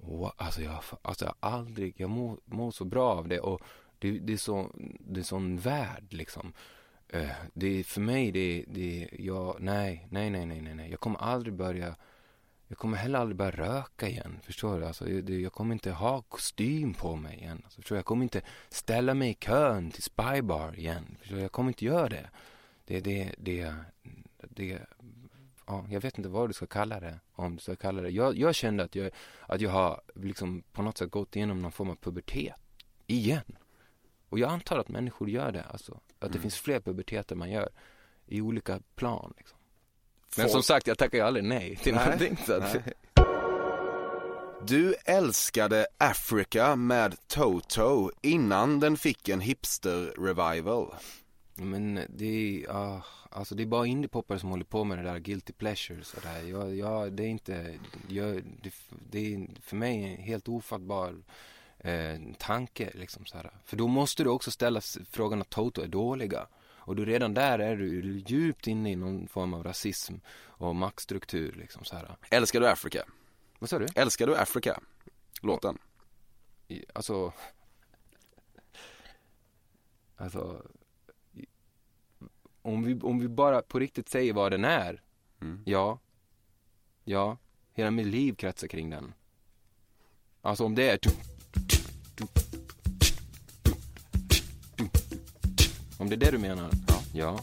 [0.00, 3.60] wow, alltså, jag, alltså jag aldrig, jag mår, mår så bra av det och
[3.98, 6.52] det, det är så, det är sån värld liksom.
[7.14, 11.18] Uh, det är för mig, det, det, jag, nej, nej, nej, nej, nej, jag kommer
[11.18, 11.96] aldrig börja,
[12.68, 14.86] jag kommer heller aldrig börja röka igen, förstår du?
[14.86, 17.98] Alltså, det, jag kommer inte ha kostym på mig igen, alltså, förstår du?
[17.98, 21.42] Jag kommer inte ställa mig i kön till Spybar igen, förstår du?
[21.42, 22.30] Jag kommer inte göra det.
[22.84, 23.74] Det, det, det,
[24.48, 24.80] det,
[25.70, 27.20] ja, jag vet inte vad du ska kalla det.
[27.32, 28.10] Om du ska kalla det.
[28.10, 31.72] Jag, jag kände att jag, att jag har liksom på något sätt gått igenom någon
[31.72, 32.54] form av pubertet.
[33.06, 33.58] Igen.
[34.28, 35.64] Och jag antar att människor gör det.
[35.64, 36.32] Alltså, att mm.
[36.32, 37.68] det finns fler puberteter man gör.
[38.26, 39.34] I olika plan.
[39.36, 39.58] Liksom.
[40.36, 42.36] Men som sagt, jag tackar ju aldrig nej till nej, någonting.
[42.46, 42.76] Så att...
[44.66, 50.94] Du älskade Africa med Toto innan den fick en hipster-revival.
[51.60, 55.18] Men det är, uh, alltså det är bara indiepoppare som håller på med det där
[55.18, 56.42] guilty pleasure sådär.
[56.42, 58.74] Jag, jag, det är inte, jag, det,
[59.10, 61.22] det är för mig en helt ofattbar
[61.78, 63.50] eh, tanke liksom såhär.
[63.64, 66.46] För då måste du också ställa frågan att Toto är dåliga.
[66.66, 71.52] Och du redan där är du djupt inne i någon form av rasism och maktstruktur
[71.52, 72.16] liksom så här.
[72.30, 73.04] Älskar du Africa?
[73.58, 73.86] Vad sa du?
[73.94, 74.80] Älskar du Africa?
[75.42, 75.78] Låten?
[76.92, 77.32] Alltså
[80.20, 80.62] Alltså
[82.72, 85.02] om vi, om vi bara på riktigt säger vad den är.
[85.42, 85.62] Mm.
[85.64, 85.98] Ja.
[87.04, 87.36] Ja.
[87.72, 89.12] Hela mitt liv kretsar kring den.
[90.42, 90.98] Alltså om det är
[95.98, 96.70] Om det är det du menar?
[96.88, 97.02] Ja.
[97.12, 97.40] ja.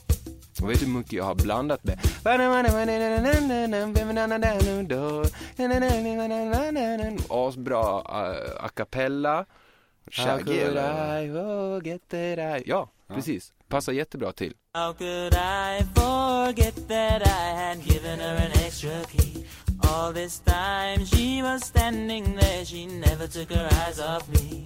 [0.62, 2.00] Och vet du hur mycket jag har blandat med?
[7.30, 9.46] Asbra uh, a cappella.
[10.06, 10.28] Ja, precis.
[10.28, 10.78] How could
[11.18, 13.57] I forget that I had given her
[18.38, 19.46] an extra key?
[19.84, 24.66] All this time she was standing there, she never took her eyes off me.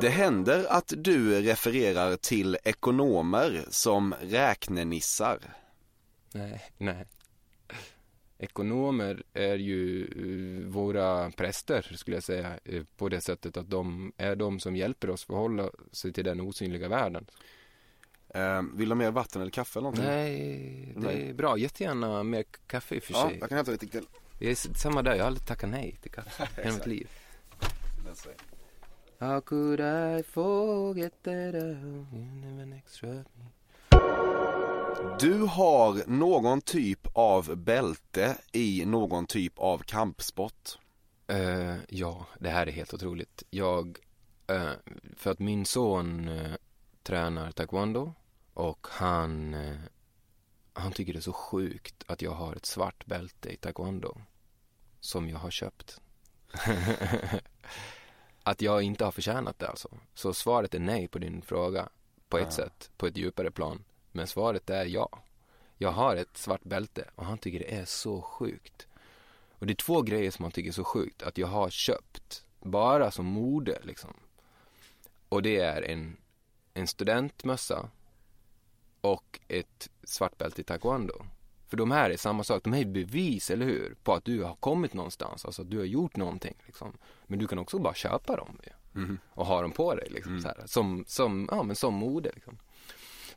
[0.00, 5.38] Det händer att du refererar till ekonomer som räknenissar.
[6.32, 7.06] Nej, nej.
[8.38, 14.12] Ekonomer är ju eh, våra präster skulle jag säga eh, på det sättet att de
[14.16, 17.26] är de som hjälper oss förhålla sig till den osynliga världen.
[18.38, 20.04] Eh, vill du ha mer vatten eller kaffe eller någonting?
[20.04, 21.28] Nej, det nej.
[21.28, 21.58] är bra.
[21.58, 23.22] Jättegärna mer kaffe i och för sig.
[23.22, 24.06] Ja, jag kan hämta lite till.
[24.38, 27.10] Det är samma där, jag har aldrig tackat nej till kaffe i mitt liv.
[29.18, 31.76] How could I forget that I
[32.42, 33.24] never next me?
[35.20, 40.78] Du har någon typ av bälte i någon typ av kampsport.
[41.32, 43.42] Uh, ja, det här är helt otroligt.
[43.50, 43.98] Jag,
[44.52, 44.70] uh,
[45.16, 46.54] för att min son uh,
[47.02, 48.14] tränar taekwondo
[48.58, 49.56] och han,
[50.72, 54.20] han tycker det är så sjukt att jag har ett svart bälte i taekwondo
[55.00, 56.00] som jag har köpt.
[58.42, 59.88] att jag inte har förtjänat det alltså.
[60.14, 61.88] Så svaret är nej på din fråga
[62.28, 62.50] på ett ja.
[62.50, 63.84] sätt, på ett djupare plan.
[64.12, 65.22] Men svaret är ja.
[65.76, 68.86] Jag har ett svart bälte och han tycker det är så sjukt.
[69.50, 72.44] Och det är två grejer som han tycker är så sjukt att jag har köpt
[72.60, 74.14] bara som mode liksom.
[75.28, 76.16] Och det är en,
[76.74, 77.90] en studentmössa
[79.00, 81.14] och ett svart bälte i taekwondo.
[81.68, 83.96] För de här är samma sak, de här är bevis, eller hur?
[84.02, 86.92] På att du har kommit någonstans, alltså att du har gjort någonting liksom.
[87.26, 88.58] Men du kan också bara köpa dem
[88.94, 89.18] mm.
[89.30, 90.42] och ha dem på dig liksom, mm.
[90.42, 92.58] så här, som, som, ja, men som mode liksom.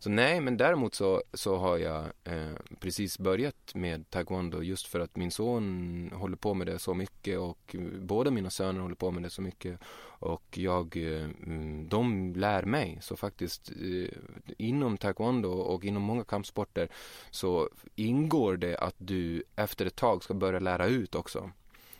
[0.03, 4.99] Så nej, men däremot så, så har jag eh, precis börjat med taekwondo just för
[4.99, 8.95] att min son håller på med det så mycket och eh, båda mina söner håller
[8.95, 12.97] på med det så mycket och jag, eh, mm, de lär mig.
[13.01, 14.17] Så faktiskt eh,
[14.57, 16.89] inom taekwondo och inom många kampsporter
[17.31, 21.51] så ingår det att du efter ett tag ska börja lära ut också.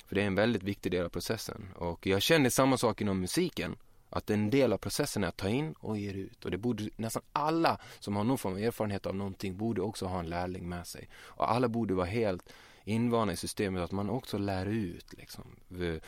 [0.06, 3.20] För det är en väldigt viktig del av processen och jag känner samma sak inom
[3.20, 3.76] musiken.
[4.14, 6.46] Att en del av processen är att ta in och ge ut.
[6.46, 10.06] Och det borde nästan alla som har någon form av erfarenhet av någonting borde också
[10.06, 11.10] ha en lärling med sig.
[11.14, 15.14] Och alla borde vara helt invana i systemet att man också lär ut.
[15.14, 15.56] Liksom.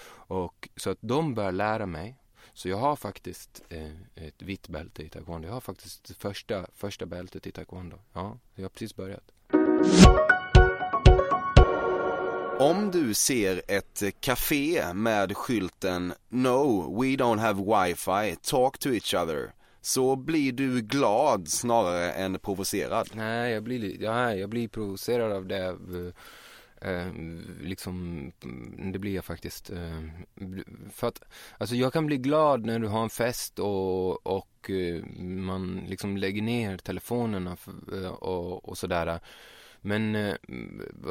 [0.07, 2.15] Och, så att de bör lära mig.
[2.53, 5.47] Så jag har faktiskt eh, ett vitt bälte i taekwondo.
[5.47, 7.97] Jag har faktiskt det första, första bältet i taekwondo.
[8.13, 9.31] Ja, jag har precis börjat.
[12.59, 19.13] Om du ser ett café med skylten No, we don't have wifi, talk to each
[19.13, 23.09] other så blir du glad snarare än provocerad.
[23.13, 25.65] Nej, jag blir, ja, jag blir provocerad av det.
[26.81, 27.13] Eh, eh,
[27.61, 28.31] liksom,
[28.93, 29.69] det blir jag faktiskt.
[29.69, 30.03] Eh,
[30.93, 31.21] för att,
[31.57, 36.17] alltså jag kan bli glad när du har en fest och, och eh, man liksom
[36.17, 39.19] lägger ner telefonerna för, eh, och, och sådär.
[39.85, 40.35] Men eh,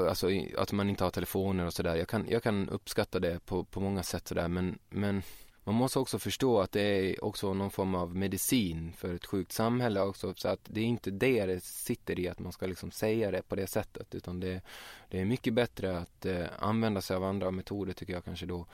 [0.09, 1.97] alltså att man inte har telefoner och sådär.
[1.97, 4.49] Jag kan, jag kan uppskatta det på, på många sätt sådär.
[4.49, 5.23] Men, men
[5.65, 9.53] man måste också förstå att det är också någon form av medicin för ett sjukt
[9.53, 10.35] samhälle också.
[10.37, 13.43] Så att det är inte det det sitter i att man ska liksom säga det
[13.43, 14.15] på det sättet.
[14.15, 14.61] Utan det,
[15.09, 18.67] det är mycket bättre att eh, använda sig av andra metoder tycker jag kanske då.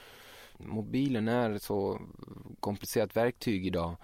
[0.59, 2.01] Mobilen är ett så
[2.61, 3.97] komplicerat verktyg idag.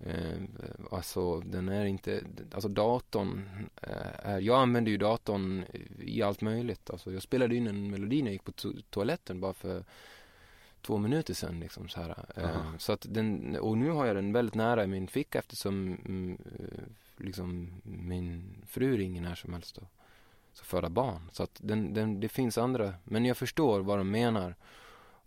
[0.00, 0.42] Eh,
[0.90, 2.20] alltså den är inte,
[2.52, 3.48] alltså datorn
[3.82, 5.64] eh, är, jag använder ju datorn
[6.00, 6.90] i allt möjligt.
[6.90, 9.84] Alltså jag spelade in en melodi när jag gick på to toaletten bara för
[10.82, 12.10] två minuter sedan liksom så här.
[12.38, 15.98] Uh Så att den, och nu har jag den väldigt nära i min ficka eftersom
[16.04, 16.38] mm,
[17.16, 19.88] liksom min fru ringer när som helst och
[20.52, 21.30] så föda barn.
[21.32, 24.54] Så att den, den, det finns andra, men jag förstår vad de menar.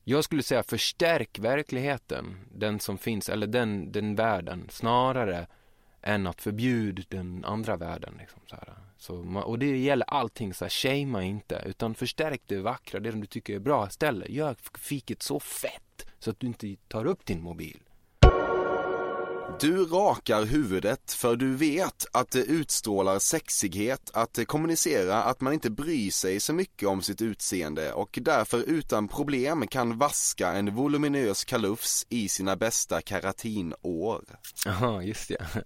[0.09, 5.47] Jag skulle säga förstärk verkligheten, den som finns, eller den, den världen, snarare
[6.01, 8.15] än att förbjuda den andra världen.
[8.19, 8.73] Liksom, så här.
[8.97, 13.21] Så och det gäller allting, så här, shamea inte, utan förstärk det vackra, det som
[13.21, 13.87] du tycker är bra.
[13.87, 17.79] Istället, gör fiket så fett så att du inte tar upp din mobil.
[19.57, 25.69] Du rakar huvudet för du vet att det utstrålar sexighet att kommunicera att man inte
[25.69, 31.45] bryr sig så mycket om sitt utseende och därför utan problem kan vaska en voluminös
[31.45, 34.25] kalufs i sina bästa keratinår.
[34.65, 35.63] Ja, just det.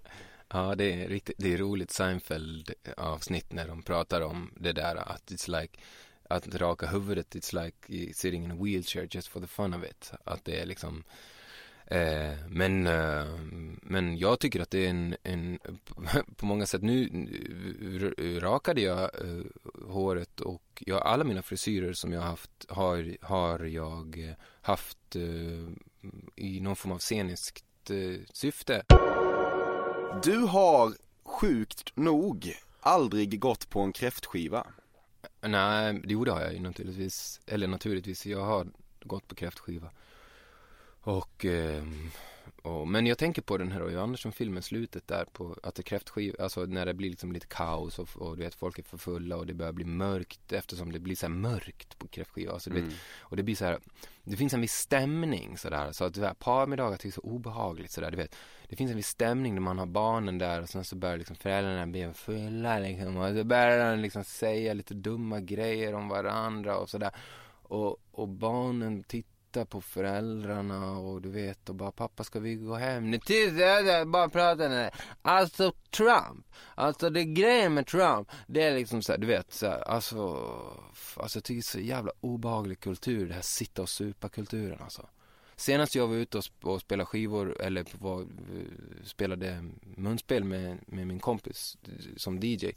[0.49, 5.31] Ja, det är, riktigt, det är roligt Seinfeld-avsnitt när de pratar om det där att
[5.31, 5.79] it's like
[6.29, 10.11] att raka huvudet, it's like sitting in a wheelchair just for the fun of it.
[10.23, 11.03] Att det är liksom
[12.49, 13.25] men, eh,
[13.81, 15.59] men jag tycker att det är en, en
[16.35, 19.43] på många sätt nu rakade jag eh,
[19.87, 25.21] håret och jag, alla mina frisyrer som jag haft har, har jag haft eh,
[26.35, 28.83] i någon form av sceniskt eh, syfte.
[30.23, 34.67] Du har sjukt nog aldrig gått på en kräftskiva.
[35.41, 37.39] Nej, det har jag ju naturligtvis.
[37.45, 38.67] Eller naturligtvis, jag har
[39.03, 39.91] gått på kräftskiva.
[41.03, 41.83] Och, eh,
[42.61, 46.43] och, men jag tänker på den här Roy Andersson-filmen, slutet där på att det kräftskiva,
[46.43, 49.37] alltså när det blir liksom lite kaos och, och du vet folk är för fulla
[49.37, 52.53] och det börjar bli mörkt eftersom det blir så här mörkt på kräftskiva.
[52.53, 52.85] Alltså, mm.
[52.85, 53.79] vet, och det blir så här,
[54.23, 58.17] det finns en viss stämning sådär, så att här parmiddagar tycker så obehagligt sådär, du
[58.17, 58.35] vet.
[58.69, 61.35] Det finns en viss stämning när man har barnen där och sen så börjar liksom
[61.35, 66.77] föräldrarna bli fulla liksom och så börjar de liksom säga lite dumma grejer om varandra
[66.77, 67.11] och sådär.
[67.63, 72.55] Och, och barnen tittar titta på föräldrarna och du vet och bara pappa ska vi
[72.55, 73.11] gå hem?
[73.11, 73.55] Nej tyst,
[74.07, 74.89] bara prata nu.
[75.21, 76.45] Alltså Trump,
[76.75, 80.17] alltså det grejen med Trump, det är liksom så här, du vet så här, alltså,
[81.17, 84.79] alltså jag tycker det är så jävla obehaglig kultur, det här sitta och supa kulturen
[84.81, 85.09] alltså.
[85.55, 88.27] Senast jag var ute och, och spelade skivor eller var, eh,
[89.03, 89.63] spelade
[89.97, 91.77] munspel med, med min kompis
[92.17, 92.71] som DJ.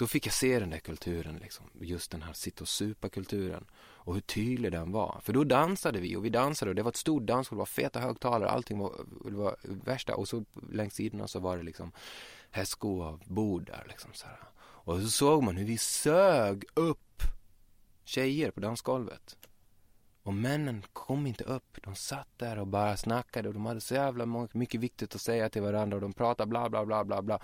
[0.00, 1.66] Då fick jag se den där kulturen liksom.
[1.80, 3.64] Just den här sitta och supa kulturen.
[3.74, 5.20] Och hur tydlig den var.
[5.22, 7.66] För då dansade vi och vi dansade och det var ett stort dansgolv, det var
[7.66, 8.92] feta högtalare, allting var,
[9.24, 10.14] det var värsta.
[10.14, 11.92] Och så längs sidorna så var det liksom
[12.50, 14.38] hästsko av bord där liksom så här.
[14.58, 17.22] Och så såg man hur vi sög upp
[18.04, 19.36] tjejer på dansgolvet.
[20.30, 21.78] Och männen kom inte upp.
[21.82, 25.48] De satt där och bara snackade och de hade så jävla mycket viktigt att säga
[25.48, 27.38] till varandra och de pratade bla bla bla bla bla.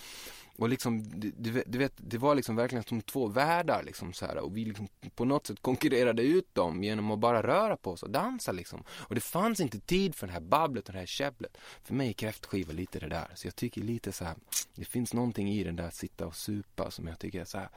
[0.56, 4.36] Och liksom, du, du vet, det var liksom verkligen som två världar liksom så här
[4.38, 8.02] och vi liksom på något sätt konkurrerade ut dem genom att bara röra på oss
[8.02, 8.84] och dansa liksom.
[8.90, 11.58] Och det fanns inte tid för det här babblet och det här käbblet.
[11.82, 13.30] För mig är kräftskiva lite det där.
[13.34, 14.36] Så jag tycker lite så här,
[14.74, 17.68] det finns någonting i den där sitta och supa som jag tycker är så här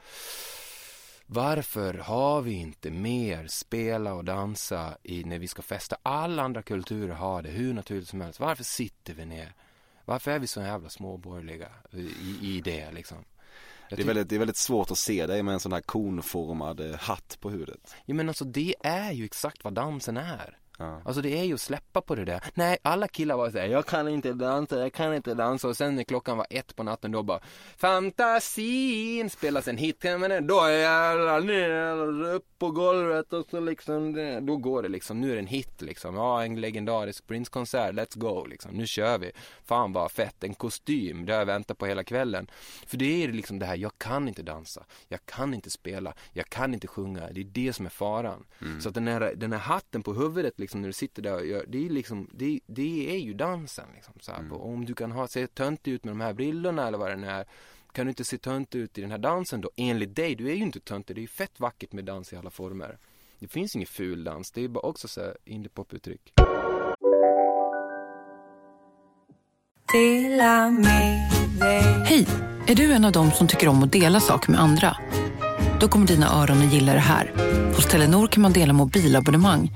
[1.31, 5.97] varför har vi inte mer spela och dansa i, när vi ska festa?
[6.03, 8.39] Alla andra kulturer har det hur naturligt som helst.
[8.39, 9.53] Varför sitter vi ner?
[10.05, 12.07] Varför är vi så jävla småborgerliga i,
[12.41, 13.17] i det liksom?
[13.89, 16.79] Det är, väldigt, det är väldigt svårt att se dig med en sån här konformad
[16.79, 17.95] eh, hatt på huvudet.
[18.05, 20.57] Ja men alltså det är ju exakt vad dansen är.
[20.79, 21.01] Ja.
[21.05, 22.43] Alltså det är ju att släppa på det där.
[22.53, 25.67] Nej, alla killar var såhär, jag kan inte dansa, jag kan inte dansa.
[25.67, 27.39] Och sen när klockan var ett på natten då bara,
[27.77, 30.03] fantasin spelas en hit.
[30.03, 35.21] Men då är jag upp på golvet och så liksom, då går det liksom.
[35.21, 36.15] Nu är det en hit liksom.
[36.15, 38.71] Ja, en legendarisk Prince-konsert, let's go liksom.
[38.71, 39.31] Nu kör vi.
[39.65, 42.49] Fan vad fett, en kostym, det har jag väntat på hela kvällen.
[42.87, 46.49] För det är liksom det här, jag kan inte dansa, jag kan inte spela, jag
[46.49, 47.29] kan inte sjunga.
[47.31, 48.45] Det är det som är faran.
[48.61, 48.81] Mm.
[48.81, 51.45] Så att den här, den här hatten på huvudet liksom när du sitter där och
[51.45, 54.13] gör, det är liksom, det, det är ju dansen liksom.
[54.19, 54.51] Så här, mm.
[54.51, 57.27] Om du kan ha, se töntig ut med de här brillorna eller vad det nu
[57.27, 57.45] är
[57.93, 59.69] kan du inte se tönt ut i den här dansen då?
[59.75, 61.15] Enligt dig, du är ju inte töntig.
[61.15, 62.97] Det är ju fett vackert med dans i alla former.
[63.39, 64.51] Det finns ingen ful dans.
[64.51, 66.33] Det är bara också så indie-pop-uttryck.
[72.05, 72.25] Hej!
[72.67, 74.97] Är du en av dem som tycker om att dela saker med andra?
[75.79, 77.31] Då kommer dina öron att gilla det här.
[77.75, 79.71] Hos Telenor kan man dela mobilabonnemang.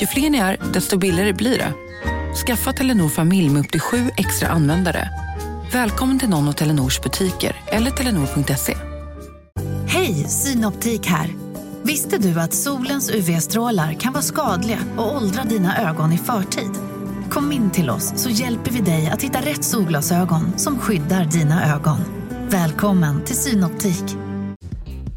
[0.00, 1.72] Ju fler ni är, desto billigare blir det.
[2.46, 5.08] Skaffa Telenor familj med upp till sju extra användare.
[5.72, 8.76] Välkommen till någon av Telenors butiker eller telenor.se.
[9.86, 11.34] Hej, Synoptik här.
[11.82, 16.70] Visste du att solens UV-strålar kan vara skadliga och åldra dina ögon i förtid?
[17.30, 21.74] Kom in till oss så hjälper vi dig att hitta rätt solglasögon som skyddar dina
[21.74, 21.98] ögon.
[22.48, 24.25] Välkommen till Synoptik.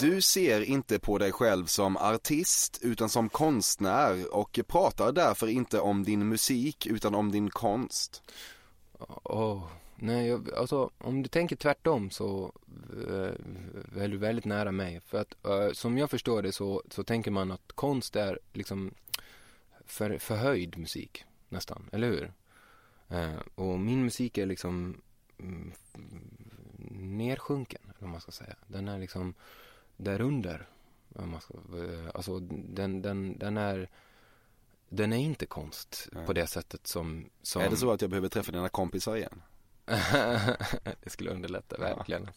[0.00, 5.80] Du ser inte på dig själv som artist utan som konstnär och pratar därför inte
[5.80, 8.22] om din musik utan om din konst.
[9.22, 9.66] Oh,
[9.96, 12.52] nej, jag, alltså om du tänker tvärtom så
[13.08, 15.00] eh, är du väldigt nära mig.
[15.06, 18.94] För att eh, som jag förstår det så, så tänker man att konst är liksom
[19.86, 22.32] för, förhöjd musik nästan, eller hur?
[23.08, 25.00] Eh, och min musik är liksom
[25.38, 25.72] mm,
[27.18, 28.56] nersjunken, eller vad man ska säga.
[28.66, 29.34] Den är liksom
[29.96, 30.66] därunder.
[32.14, 33.88] Alltså den, den, den är
[34.88, 36.24] den är inte konst ja.
[36.26, 37.62] på det sättet som, som...
[37.62, 39.42] Är det så att jag behöver träffa dina kompisar igen?
[41.02, 42.28] det skulle underlätta, verkligen.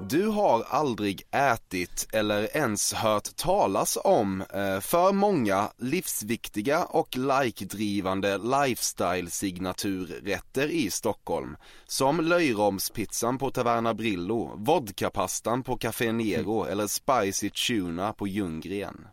[0.00, 8.38] Du har aldrig ätit eller ens hört talas om eh, för många livsviktiga och like-drivande
[8.38, 11.56] lifestyle-signaturrätter i Stockholm.
[11.86, 16.72] Som löjromspizzan på Taverna Brillo, vodkapastan på Café Nero mm.
[16.72, 19.06] eller spicy tuna på Ljunggren.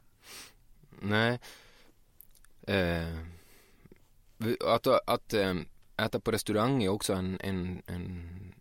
[1.01, 1.39] Nej.
[2.67, 3.17] Eh,
[4.65, 5.53] att, att eh,
[5.97, 8.54] äta på restaurang är också en, en, en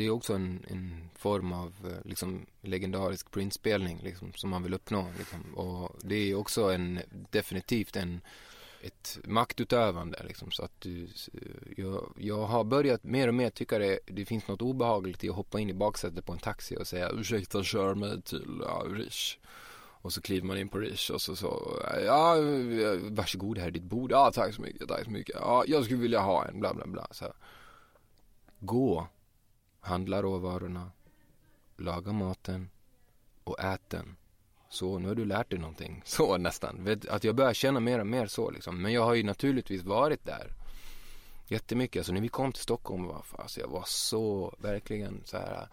[0.00, 4.74] det är också en, en form av eh, liksom, legendarisk printspelning liksom, som man vill
[4.74, 5.06] uppnå.
[5.18, 5.54] Liksom.
[5.54, 8.20] Och det är också en, definitivt en,
[8.82, 10.22] ett maktutövande.
[10.28, 11.08] Liksom, så att eh, du,
[11.76, 15.36] jag, jag har börjat mer och mer tycka det, det finns något obehagligt i att
[15.36, 19.38] hoppa in i baksätet på en taxi och säga ursäkta kör mig till ja, Rish.
[20.02, 22.36] Och så kliver man in på Rish och så så, ja
[23.00, 26.00] varsågod här är ditt bord, ja tack så mycket, tack så mycket, ja jag skulle
[26.00, 27.06] vilja ha en, bla bla bla.
[27.10, 27.32] Så
[28.60, 29.08] Gå
[29.80, 30.90] handla råvarorna,
[31.76, 32.70] laga maten
[33.44, 34.16] och ät den.
[34.68, 36.02] Så nu har du lärt dig någonting.
[36.06, 36.98] Så nästan.
[37.08, 38.82] Att jag börjar känna mer och mer så liksom.
[38.82, 40.54] Men jag har ju naturligtvis varit där.
[41.46, 42.00] Jättemycket.
[42.00, 45.68] Alltså när vi kom till Stockholm var alltså, jag var så verkligen så här äh,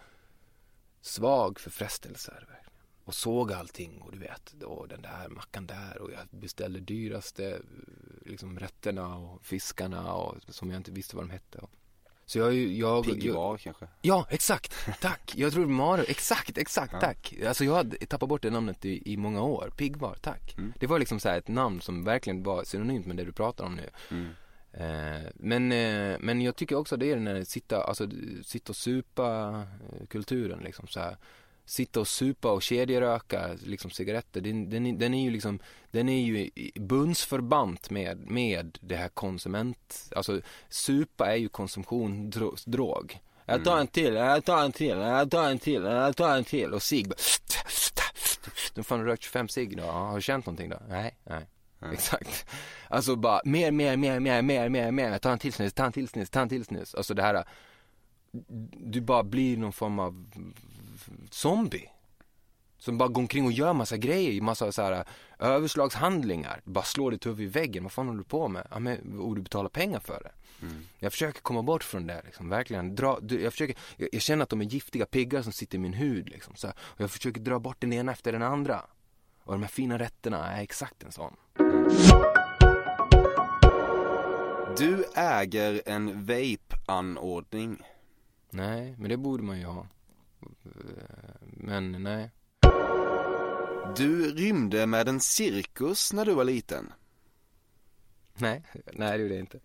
[1.01, 2.33] svag för frestelser.
[2.33, 2.67] Verkligen.
[3.03, 7.61] Och såg allting och du vet, och den där mackan där och jag beställde dyraste
[8.25, 11.57] liksom rätterna och fiskarna och som jag inte visste vad de hette.
[11.57, 11.71] Och
[12.27, 13.87] så jag, jag Pigvar kanske?
[14.01, 15.33] Ja, exakt, tack.
[15.35, 16.99] Jag tror Maro, exakt, exakt, ja.
[16.99, 17.33] tack.
[17.47, 19.71] Alltså jag hade tappat bort det namnet i, i många år.
[19.77, 20.57] Pigvar, tack.
[20.57, 20.73] Mm.
[20.79, 23.75] Det var liksom så ett namn som verkligen var synonymt med det du pratar om
[23.75, 23.89] nu.
[24.11, 24.27] Mm.
[24.71, 28.09] Eh, men, eh, men jag tycker också det är den här sitta, alltså
[28.43, 29.49] sitta och supa
[29.91, 31.17] eh, kulturen liksom så här
[31.67, 34.41] sitta och supa och kedjeröka liksom cigaretter.
[34.41, 35.59] Den, den, den, är ju liksom,
[35.91, 43.19] den är ju bundsförbant med, med det här konsument, alltså supa är ju konsumtionsdrog.
[43.45, 46.43] Jag tar en till, jag tar en till, jag tar en till, jag tar en
[46.43, 47.11] till och cigg
[48.73, 50.77] Du fan rökt 25 cigg då, har du känt någonting då?
[50.89, 51.47] Nej, nej.
[51.81, 51.93] Mm.
[51.93, 52.45] Exakt.
[52.89, 55.91] Alltså bara mer, mer, mer, mer, mer, mer, mer, ta en till snus, ta en
[55.91, 56.95] till snus, ta en till snus.
[56.95, 57.43] Alltså det här,
[58.71, 60.31] du bara blir någon form av
[61.33, 61.89] zombie.
[62.77, 65.05] Som bara går omkring och gör massa grejer, massa så här
[65.39, 66.61] överslagshandlingar.
[66.63, 67.83] Bara slår ditt huvud i väggen.
[67.83, 68.67] Vad fan håller du på med?
[68.71, 70.31] Ja, men, och du betalar pengar för det.
[70.61, 70.85] Mm.
[70.99, 72.95] Jag försöker komma bort från det liksom, verkligen.
[72.95, 75.93] Dra, jag, försöker, jag, jag, känner att de är giftiga piggar som sitter i min
[75.93, 76.55] hud liksom.
[76.55, 78.81] Så, och jag försöker dra bort den ena efter den andra.
[79.43, 81.35] Och de här fina rätterna är exakt en sån.
[84.77, 87.81] Du äger en vape-anordning.
[88.49, 89.87] Nej, men det borde man ju ha.
[91.41, 92.31] Men nej.
[93.95, 96.93] Du rymde med en cirkus när du var liten.
[98.33, 98.63] Nej,
[98.93, 99.59] nej det gjorde jag inte.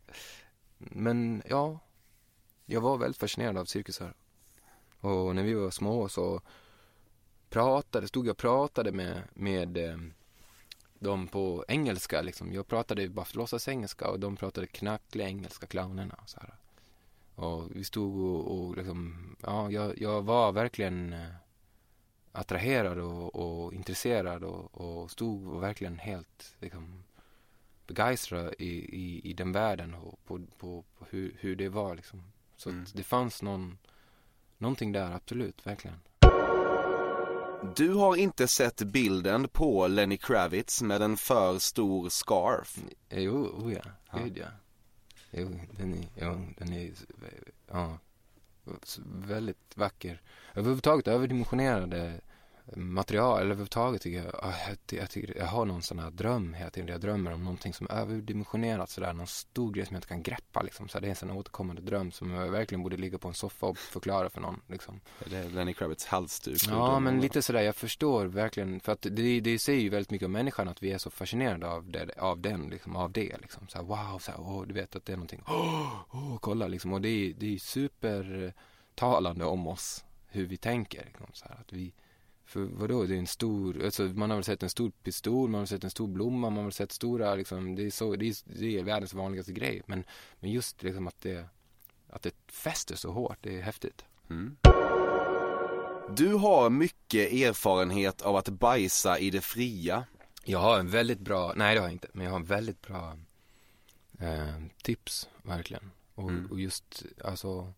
[0.79, 1.79] Men ja,
[2.66, 4.14] jag var väldigt fascinerad av cirkusar.
[5.01, 6.41] Och när vi var små så
[7.51, 9.97] pratade, stod jag och pratade med, med eh,
[10.99, 12.53] dem på engelska liksom.
[12.53, 16.18] Jag pratade bara låtsas engelska och de pratade knacklig engelska, clownerna.
[16.27, 16.55] Så här.
[17.43, 21.28] Och vi stod och, och liksom, ja, jag, jag var verkligen eh,
[22.32, 27.03] attraherad och, och intresserad och, och, stod och verkligen helt liksom,
[27.86, 32.22] begeistrad i, i, i den världen och på, på, på hur, hur det var liksom.
[32.57, 32.84] Så mm.
[32.95, 33.78] det fanns någon,
[34.59, 35.97] någonting där, absolut, verkligen.
[37.76, 42.78] Du har inte sett bilden på Lenny Kravitz med en för stor scarf?
[43.11, 43.82] Jo, oh ja,
[44.18, 44.47] gud ja.
[45.35, 46.91] Jo, den är, ja, den är,
[47.70, 47.99] ja,
[49.05, 50.20] väldigt vacker.
[50.55, 52.20] Överhuvudtaget överdimensionerade
[52.77, 56.70] material, eller överhuvudtaget tycker jag, jag, jag, tycker, jag har någon sån här dröm hela
[56.70, 56.89] tiden.
[56.89, 60.23] Jag drömmer om någonting som är överdimensionerat sådär, någon stor grej som jag inte kan
[60.23, 60.89] greppa liksom.
[60.89, 63.66] Så det är en sån återkommande dröm som jag verkligen borde ligga på en soffa
[63.66, 65.01] och förklara för någon liksom.
[65.27, 66.62] Eller Lenny Kravitz halsduk.
[66.68, 70.27] Ja, men lite sådär, jag förstår verkligen, för att det, det säger ju väldigt mycket
[70.27, 73.68] om människan att vi är så fascinerade av, det, av den, liksom, av det liksom.
[73.68, 76.66] Så här, wow, så här, oh, du vet att det är någonting, oh, oh kolla
[76.66, 76.93] liksom.
[76.93, 81.05] Och det är, det är supertalande om oss hur vi tänker.
[81.05, 81.93] Liksom, så här, att vi,
[82.45, 85.59] för vadå, det är en stor, alltså man har väl sett en stor pistol, man
[85.59, 88.26] har sett en stor blomma, man har väl sett stora, liksom, det är så, det
[88.26, 89.82] är, det är världens vanligaste grej.
[89.86, 90.05] Men,
[90.40, 91.45] men just liksom att det,
[92.09, 94.05] att det fäster så hårt, det är häftigt.
[94.30, 94.57] Mm.
[96.16, 100.05] Du har mycket erfarenhet av att bajsa i det fria.
[100.45, 102.82] Jag har en väldigt bra, nej det har jag inte, men jag har en väldigt
[102.82, 103.16] bra
[104.20, 105.90] eh, tips, verkligen.
[106.14, 106.51] Och, Mm.
[106.51, 107.72] och just, alltså,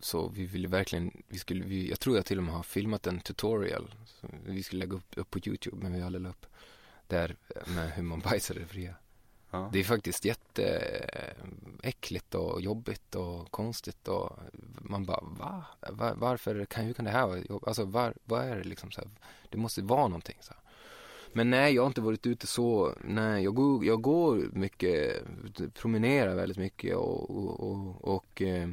[0.00, 3.06] så vi ville verkligen, vi skulle, vi, jag tror jag till och med har filmat
[3.06, 3.94] en tutorial,
[4.44, 6.46] vi skulle lägga upp, upp på YouTube, men vi har aldrig la upp,
[7.06, 8.94] där eh, med hur man bajsar det fria.
[9.50, 9.70] Ja.
[9.72, 14.38] Det är faktiskt jätteäckligt och jobbigt och konstigt och
[14.80, 15.64] man bara va?
[15.90, 16.14] va?
[16.16, 17.64] Varför kan, hur kan det här vara jobb?
[17.66, 19.10] Alltså var, vad är det liksom så här?
[19.48, 20.62] Det måste vara någonting så här.
[21.32, 25.22] Men nej, jag har inte varit ute så, nej, jag går, jag går mycket,
[25.74, 28.68] promenerar väldigt mycket och, och, och, och eh,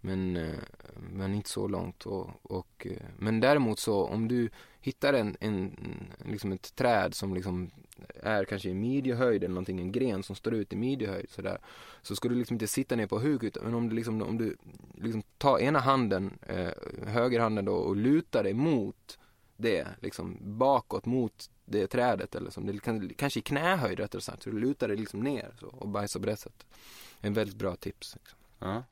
[0.00, 0.58] men, eh,
[1.12, 4.50] men inte så långt och, och eh, men däremot så om du
[4.80, 5.76] hittar en, en,
[6.24, 7.70] liksom ett träd som liksom
[8.22, 11.58] är kanske i midjehöjd eller någonting, en gren som står ut i midjehöjd sådär.
[12.02, 14.38] Så ska du liksom inte sitta ner på huk utan men om du liksom, om
[14.38, 14.56] du
[14.94, 16.72] liksom tar ena handen, eh,
[17.06, 19.18] högerhanden då och lutar dig mot
[19.56, 24.42] det, liksom bakåt mot det trädet eller som det kan, kanske i knähöjd rättare sagt.
[24.42, 26.66] Så du lutar dig liksom ner så, och bajsar på det sättet.
[27.20, 28.16] En väldigt bra tips.
[28.16, 28.38] Liksom.
[28.58, 28.84] Ja.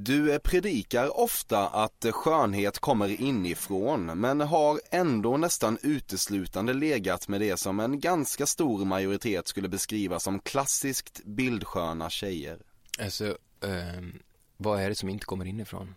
[0.00, 7.28] Du eh, predikar ofta att eh, skönhet kommer inifrån men har ändå nästan uteslutande legat
[7.28, 12.58] med det som en ganska stor majoritet skulle beskriva som klassiskt bildsköna tjejer.
[13.00, 14.18] Alltså, ehm,
[14.56, 15.94] vad är det som inte kommer inifrån?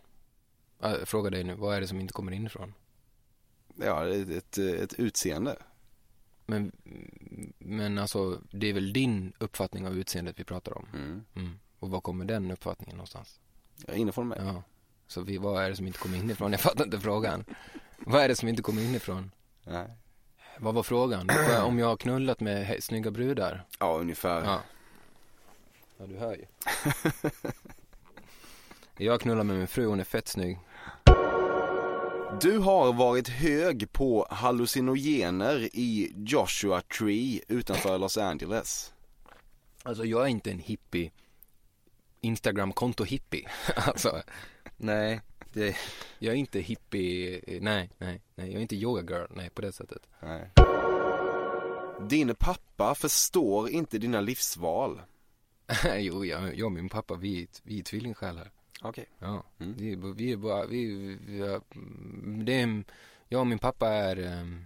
[0.84, 2.74] Äh, fråga dig nu, vad är det som inte kommer inifrån?
[3.76, 5.56] Ja, ett, ett, ett utseende.
[6.46, 6.72] Men,
[7.58, 10.88] men alltså, det är väl din uppfattning av utseendet vi pratar om?
[10.94, 11.24] Mm.
[11.36, 11.60] Mm.
[11.80, 13.40] Och var kommer den uppfattningen någonstans?
[13.88, 14.40] Ja, inifrån mig.
[14.42, 14.64] Ja.
[15.08, 16.52] Så vi, vad är det som inte kommer inifrån?
[16.52, 17.46] Jag fattar inte frågan.
[17.98, 19.32] Vad är det som inte kommer inifrån?
[19.64, 19.88] Nej.
[20.58, 21.30] Vad var frågan?
[21.64, 23.66] Om jag har knullat med snygga brudar?
[23.80, 24.44] Ja, ungefär.
[24.44, 24.62] Ja.
[25.98, 26.46] Ja, du hör ju.
[29.06, 30.60] Jag knullar med min fru, hon är fett snygg.
[32.40, 38.94] Du har varit hög på hallucinogener i Joshua Tree utanför Los Angeles.
[39.84, 41.12] Alltså jag är inte en hippie
[42.22, 44.22] Instagram-konto hippie Alltså
[44.78, 45.22] Nej
[45.54, 45.76] det,
[46.20, 49.72] Jag är inte hippie Nej, nej, nej Jag är inte yoga girl, nej på det
[49.72, 50.52] sättet Nej.
[52.10, 55.02] Din pappa förstår inte dina livsval.
[55.98, 58.52] Jo, jag, jag och min pappa vi, vi är tvillingsjälar
[58.82, 59.06] Okej.
[59.20, 59.74] Ja, Mm.
[59.78, 60.86] vi, vi är bara, vi,
[61.28, 61.62] vi är,
[62.44, 62.84] det är,
[63.28, 64.66] jag och min pappa är em,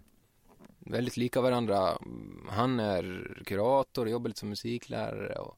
[0.80, 1.98] väldigt lika varandra.
[2.50, 5.58] Han är kurator, jobbar lite som musiklärare och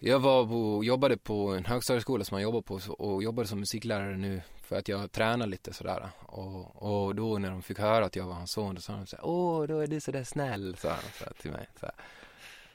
[0.00, 4.16] jag var på, jobbade på en högstadieskola som han jobbar på och jobbade som musiklärare
[4.16, 6.10] nu för att jag tränar lite sådär.
[6.26, 9.06] Och, och då när de fick höra att jag var hans son, då sa de
[9.06, 11.68] så här, åh, då är du sådär snäll, sa han så till mig.
[11.80, 11.86] Så.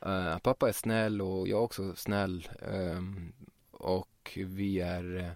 [0.09, 2.47] Eh, pappa är snäll och jag är också snäll.
[2.71, 3.33] ehm,
[3.84, 5.36] och vi är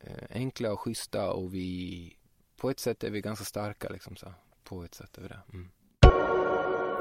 [0.00, 2.16] eh, enkla och schyssta och vi,
[2.56, 4.34] på ett sätt är vi ganska starka liksom så.
[4.64, 5.40] På ett sätt är det.
[5.52, 5.68] Mm.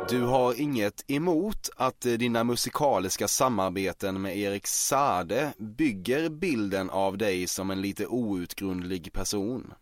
[0.10, 7.18] Du har inget emot att eh, dina musikaliska samarbeten med Erik Sade bygger bilden av
[7.18, 9.74] dig som en lite outgrundlig person.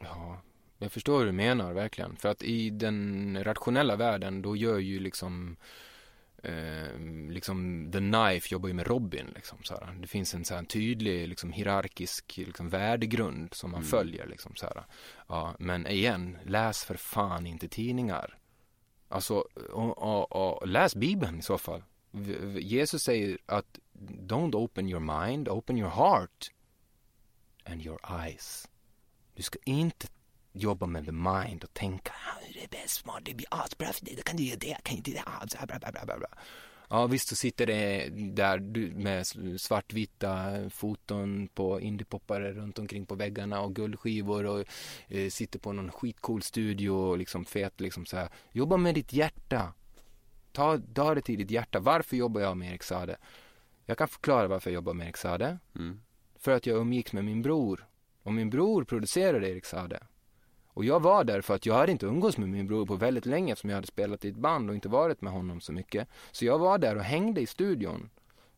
[0.00, 0.40] Ja,
[0.78, 2.16] jag förstår hur du menar verkligen.
[2.16, 5.56] För att i den rationella världen då gör ju liksom
[6.48, 9.96] eh, liksom The Knife jobbar ju med Robin liksom så här.
[10.00, 14.66] Det finns en så här tydlig liksom hierarkisk liksom värdegrund som man följer liksom så
[14.66, 14.84] här.
[15.28, 18.38] Ja, men igen, läs för fan inte tidningar.
[19.08, 19.34] Alltså,
[19.72, 21.82] och, och, och läs Bibeln i så fall.
[22.60, 23.78] Jesus säger att
[24.20, 26.50] don't open your mind, open your heart
[27.64, 28.68] and your eyes.
[29.34, 30.08] Du ska inte
[30.56, 34.04] jobba med the mind och tänka "Ah, det är bäst, smart, det blir asbra för
[34.04, 36.28] dig, då kan du göra det, kan det, ah, så här, bla, bla, bla, bla.
[36.90, 39.26] Ja visst så sitter det där du med
[39.60, 44.64] svartvita foton på indiepoppare runt omkring på väggarna och guldskivor och
[45.08, 48.28] eh, sitter på någon skitcool studio och liksom fet liksom så här.
[48.52, 49.72] Jobba med ditt hjärta.
[50.52, 51.80] Ta, ta det till ditt hjärta.
[51.80, 53.16] Varför jobbar jag med Erik Sade?
[53.86, 55.58] Jag kan förklara varför jag jobbar med Erik Sade.
[55.74, 56.00] Mm.
[56.38, 57.86] För att jag umgicks med min bror.
[58.22, 60.02] Och min bror producerade Erik Sade.
[60.76, 63.26] Och jag var där för att jag hade inte umgås med min bror på väldigt
[63.26, 66.08] länge eftersom jag hade spelat i ett band och inte varit med honom så mycket.
[66.32, 68.10] Så jag var där och hängde i studion.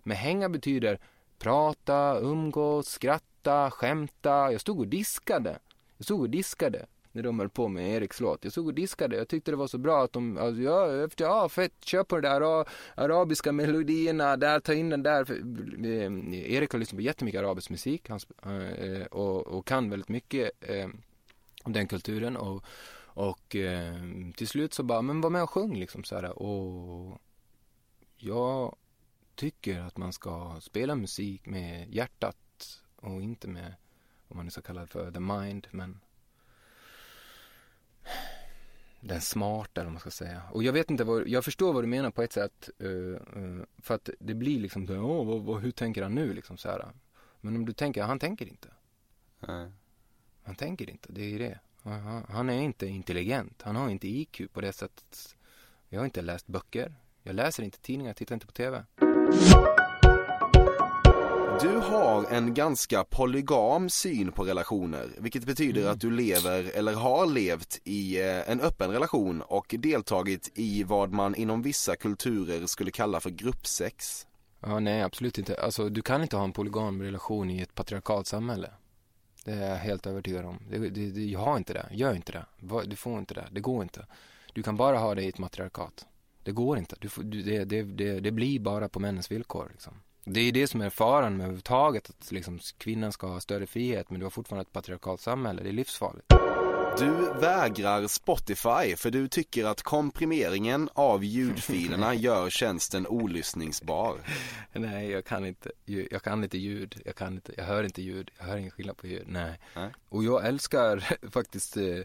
[0.03, 0.99] Men hänga betyder
[1.39, 4.53] prata, umgås, skratta, skämta.
[4.53, 5.59] Jag stod och diskade.
[5.97, 6.87] Jag stod och diskade.
[7.13, 8.45] när de höll på med Eriks låt.
[8.45, 11.25] Jag stod och diskade, jag tyckte det var så bra att de, alltså, ja, efter,
[11.25, 15.25] ja fett, kör på de där arabiska melodierna, där, ta in den där.
[15.25, 20.09] För, eh, Erik har lyssnat på jättemycket arabisk musik han, eh, och, och, kan väldigt
[20.09, 20.89] mycket eh,
[21.65, 22.65] den kulturen och,
[23.01, 24.03] och eh,
[24.37, 26.39] till slut så bara, men var med och sjung liksom så här.
[26.39, 27.21] Och
[28.17, 28.77] jag
[29.35, 33.75] tycker att man ska spela musik med hjärtat och inte med
[34.29, 36.01] vad man nu ska kalla det för, the mind, men
[39.01, 40.43] den smarta eller vad man ska säga.
[40.53, 42.71] Och jag vet inte vad, jag förstår vad du menar på ett sätt.
[42.83, 46.57] Uh, uh, för att det blir liksom, oh, vad, vad, hur tänker han nu liksom
[46.57, 46.93] så här.
[47.41, 48.69] Men om du tänker, han tänker inte.
[49.41, 49.71] Nej.
[50.49, 51.59] Han tänker inte, det är det.
[52.29, 55.37] Han, är inte intelligent, han har inte IQ på det sättet.
[55.89, 58.85] Jag har inte läst böcker, jag läser inte tidningar, tittar inte på TV.
[61.61, 65.93] Du har en ganska polygam syn på relationer, vilket betyder mm.
[65.93, 71.13] att du lever eller har levt i eh, en öppen relation och deltagit i vad
[71.13, 74.27] man inom vissa kulturer skulle kalla för gruppsex.
[74.61, 75.63] Ja, nej, absolut inte.
[75.63, 78.71] Alltså, du kan inte ha en polygam relation i ett patriarkalt samhälle.
[79.49, 80.59] Det är jag helt övertygad om.
[80.71, 81.87] Det, det, det, jag har inte det.
[81.91, 82.45] Gör inte det.
[82.87, 83.49] Du får inte det.
[83.51, 84.07] Det går inte.
[84.53, 86.07] Du kan bara ha det i ett matriarkat.
[86.43, 86.97] Det går inte.
[87.01, 89.69] Du får, det, det, det, det blir bara på männens villkor.
[89.73, 89.95] Liksom.
[90.25, 94.11] Det är det som är faran med överhuvudtaget, att liksom, kvinnan ska ha större frihet
[94.11, 95.63] men du har fortfarande ett patriarkalt samhälle.
[95.63, 96.33] Det är livsfarligt.
[96.99, 104.21] Du vägrar Spotify för du tycker att komprimeringen av ljudfilerna gör tjänsten olyssningsbar.
[104.73, 105.71] Nej, jag kan inte.
[105.85, 107.03] Jag kan inte ljud.
[107.05, 107.53] Jag kan inte.
[107.57, 108.31] Jag hör inte ljud.
[108.39, 109.25] Jag hör ingen skillnad på ljud.
[109.27, 109.59] Nej.
[109.75, 109.91] Nej.
[110.09, 111.99] Och jag älskar faktiskt eh,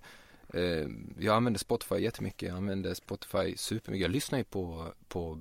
[0.54, 0.88] eh,
[1.20, 2.50] jag använder Spotify jättemycket.
[2.50, 4.02] Jag använder Spotify supermycket.
[4.02, 5.40] Jag lyssnar ju på, på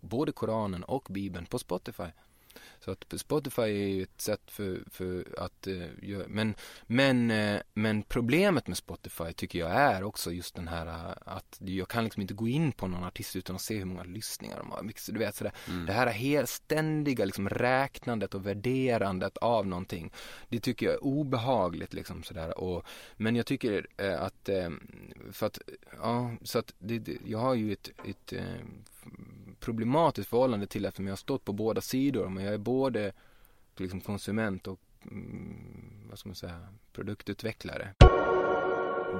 [0.00, 2.10] både Koranen och Bibeln på Spotify.
[2.86, 6.54] Så att Spotify är ju ett sätt för, för att uh, göra, men,
[6.86, 11.58] men, uh, men problemet med Spotify tycker jag är också just den här uh, att
[11.60, 14.58] jag kan liksom inte gå in på någon artist utan att se hur många lyssningar
[14.58, 15.12] de har.
[15.12, 15.86] Du vet sådär, mm.
[15.86, 20.12] det här helt ständiga liksom räknandet och värderandet av någonting.
[20.48, 23.86] Det tycker jag är obehagligt liksom sådär och, men jag tycker
[24.18, 24.48] att,
[25.32, 25.58] för att,
[26.00, 28.32] ja, så att det, det, jag har ju ett, ett
[29.60, 32.28] problematiskt förhållande till eftersom jag har stått på båda sidor.
[32.28, 33.12] Men jag är både
[33.76, 34.80] liksom konsument och
[35.10, 37.94] mm, vad ska man säga, produktutvecklare.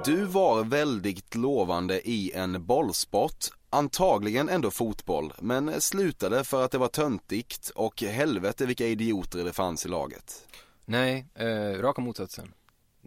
[0.05, 6.77] Du var väldigt lovande i en bollsport, antagligen ändå fotboll, men slutade för att det
[6.77, 10.47] var töntigt och helvete vilka idioter det fanns i laget.
[10.85, 12.53] Nej, eh, raka motsatsen.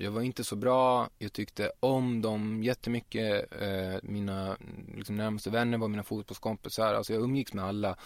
[0.03, 3.53] Jag var inte så bra, jag tyckte om dem jättemycket.
[3.63, 4.57] Eh, mina
[4.97, 7.97] liksom, närmaste vänner var mina fotbollskompisar, alltså jag umgicks med alla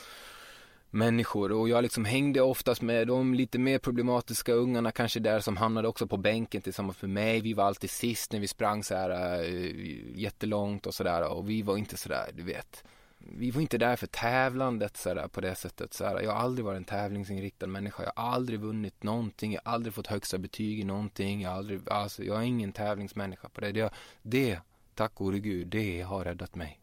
[0.90, 1.52] människor.
[1.52, 5.88] Och jag liksom hängde oftast med de lite mer problematiska ungarna kanske där som hamnade
[5.88, 7.40] också på bänken tillsammans med mig.
[7.40, 11.62] Vi var alltid sist när vi sprang så här äh, jättelångt och sådär och vi
[11.62, 12.84] var inte sådär, du vet
[13.26, 15.94] vi var inte där för tävlandet så där, på det sättet.
[15.94, 16.20] Så där.
[16.20, 18.02] Jag har aldrig varit en tävlingsinriktad människa.
[18.02, 19.52] Jag har aldrig vunnit någonting.
[19.52, 21.42] Jag har aldrig fått högsta betyg i någonting.
[21.42, 23.72] Jag, har aldrig, alltså, jag är ingen tävlingsmänniska på det.
[23.72, 24.58] Det, det
[24.94, 26.80] tack gode gud, det har räddat mig.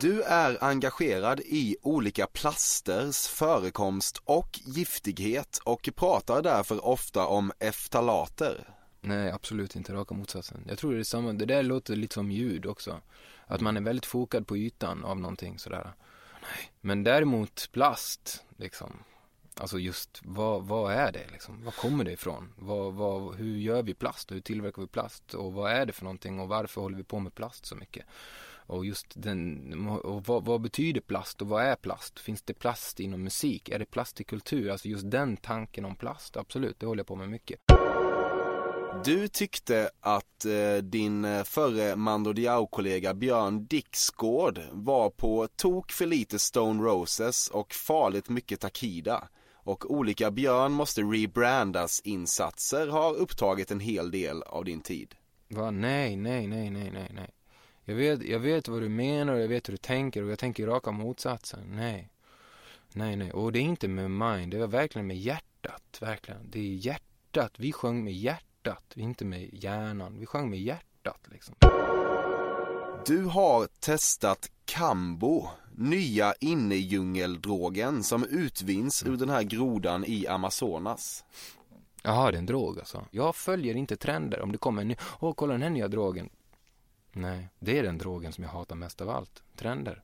[0.00, 8.68] Du är engagerad i olika plasters förekomst och giftighet och pratar därför ofta om eftalater.
[9.00, 9.92] Nej, absolut inte.
[9.92, 10.64] Raka motsatsen.
[10.68, 11.32] Jag tror det är samma.
[11.32, 13.00] Det där låter lite som ljud också.
[13.46, 15.92] Att man är väldigt fokad på ytan av någonting sådär.
[16.80, 19.02] Men däremot plast, liksom.
[19.56, 21.64] Alltså just vad, vad är det liksom?
[21.64, 22.52] Vad kommer det ifrån?
[22.56, 24.32] Vad, vad, hur gör vi plast?
[24.32, 25.34] Hur tillverkar vi plast?
[25.34, 26.40] Och vad är det för någonting?
[26.40, 28.06] Och varför håller vi på med plast så mycket?
[28.66, 32.20] Och just den, och vad, vad, betyder plast och vad är plast?
[32.20, 33.68] Finns det plast inom musik?
[33.68, 34.70] Är det plast i kultur?
[34.70, 37.60] Alltså just den tanken om plast, absolut, det håller jag på med mycket.
[38.94, 46.06] Du tyckte att eh, din eh, förre Mando Diao-kollega Björn Dixgård var på tok för
[46.06, 49.28] lite Stone Roses och farligt mycket Takida.
[49.54, 55.14] Och olika Björn måste rebrandas insatser har upptagit en hel del av din tid.
[55.48, 55.70] Va?
[55.70, 57.30] Nej, nej, nej, nej, nej, nej.
[57.84, 60.38] Jag vet, jag vet vad du menar och jag vet hur du tänker och jag
[60.38, 61.60] tänker raka motsatsen.
[61.76, 62.08] Nej.
[62.92, 63.32] Nej, nej.
[63.32, 65.98] Och det är inte med mind, det var verkligen med hjärtat.
[66.00, 66.50] Verkligen.
[66.50, 67.52] Det är hjärtat.
[67.56, 70.18] Vi sjöng med hjärtat hjärtat, inte med hjärnan.
[70.18, 71.54] Vi sjöng med hjärtat liksom.
[73.06, 81.24] Du har testat Kambo, nya innedjungeldrogen som utvinns ur den här grodan i Amazonas.
[82.02, 83.04] Jaha, det är en drog alltså.
[83.10, 84.40] Jag följer inte trender.
[84.40, 86.28] Om det kommer en ny, åh kolla den här nya drogen.
[87.12, 89.42] Nej, det är den drogen som jag hatar mest av allt.
[89.56, 90.02] Trender.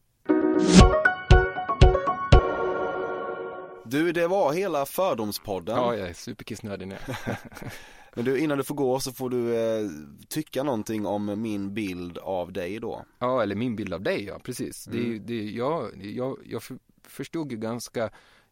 [3.85, 5.77] Du, det var hela Fördomspodden.
[5.77, 6.97] Ja, jag är superkissnödig nu.
[8.15, 9.91] Men du, innan du får gå så får du eh,
[10.29, 13.05] tycka någonting om min bild av dig då.
[13.19, 14.87] Ja, eller min bild av dig, ja precis.
[14.87, 15.13] Mm.
[15.13, 18.11] Det, det, jag, jag, jag för- förstod ju ganska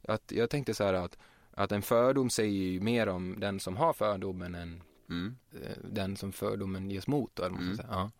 [0.09, 1.19] att jag tänkte så här att,
[1.51, 5.37] att en fördom säger ju mer om den som har fördomen än Mm.
[5.63, 7.39] eh, den som fördomen ges mot.
[7.39, 7.89] Eller ska säga.
[7.91, 8.11] Ja.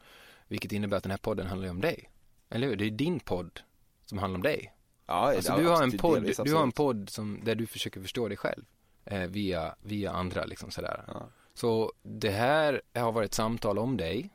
[0.49, 2.11] Vilket innebär att den här podden handlar ju om dig.
[2.51, 2.77] Eller hur?
[2.77, 3.61] Det är din podd
[4.05, 4.73] som handlar om dig.
[5.07, 8.29] Ja, Alltså, du, har en podd, du har en podd som, där du försöker förstå
[8.29, 8.65] dig själv
[9.29, 11.05] via, via andra liksom sådär.
[11.07, 11.29] Ja.
[11.55, 14.31] Så det här har varit ett samtal om dig,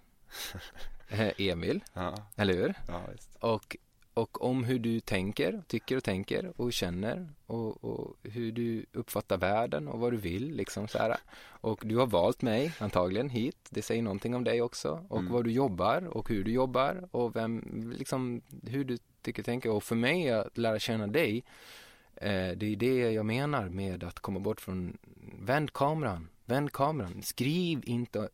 [1.10, 2.74] eh, Emil, Ja, eller hur?
[2.88, 3.02] ja.
[3.40, 3.78] Och,
[4.14, 9.38] och om hur du tänker, tycker och tänker och känner och, och hur du uppfattar
[9.38, 11.18] världen och vad du vill liksom så här.
[11.44, 15.32] Och du har valt mig antagligen hit, det säger någonting om dig också och Mm.
[15.34, 17.64] vad du jobbar och hur du jobbar och vem,
[17.98, 21.44] liksom hur du tycker och tänker och för mig att lära känna dig eh,
[22.22, 24.98] Eh, det är det jag menar med att komma bort från
[25.40, 28.30] vänd kameran, vänd kameran, skriv inte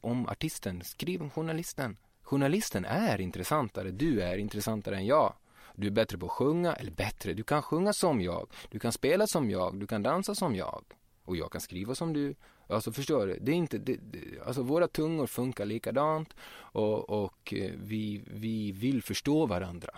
[0.00, 1.96] om artisten, skriv om journalisten
[2.26, 5.32] Journalisten är intressantare, du är intressantare än jag.
[5.74, 8.92] Du är bättre på att sjunga, eller bättre, du kan sjunga som jag, du kan
[8.92, 10.84] spela som jag, du kan dansa som jag.
[11.24, 12.34] Och jag kan skriva som du.
[12.66, 13.38] Alltså förstår du?
[13.40, 18.72] Det är inte, det, det, alltså våra tungor funkar likadant och, och eh, vi, vi
[18.72, 19.90] vill förstå varandra.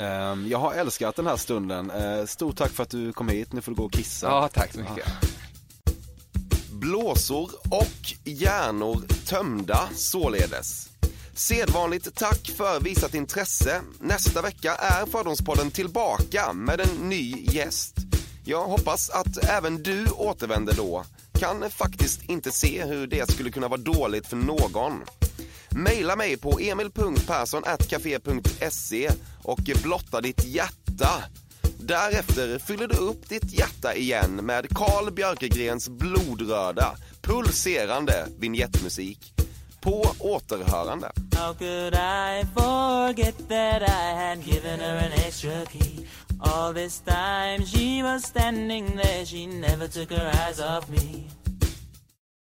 [0.00, 1.90] Ehm, Jag har älskat den här stunden.
[1.90, 3.52] Eh, Stort tack för att du kom hit.
[3.52, 4.26] Nu får du gå och kissa.
[4.26, 5.06] Ja, tack så mycket.
[6.72, 10.88] Blåsor och hjärnor tömda således.
[11.34, 13.80] Sedvanligt tack för visat intresse.
[14.00, 17.94] Nästa vecka är Fördomspodden tillbaka med en ny gäst.
[18.44, 21.04] Jag hoppas att även du återvänder då.
[21.38, 24.92] Kan faktiskt inte se hur det skulle kunna vara dåligt för någon.
[25.74, 29.10] Maila mig på emil.perssonatcafe.se
[29.42, 31.22] och blotta ditt hjärta.
[31.78, 39.32] Därefter fyller du upp ditt hjärta igen med Carl Björkegrens blodröda, pulserande vignettmusik.
[39.80, 41.10] På återhörande.
[41.36, 46.06] How could I forget that I had given her an extra key?
[46.40, 51.24] All this time she was standing there, she never took her eyes off me.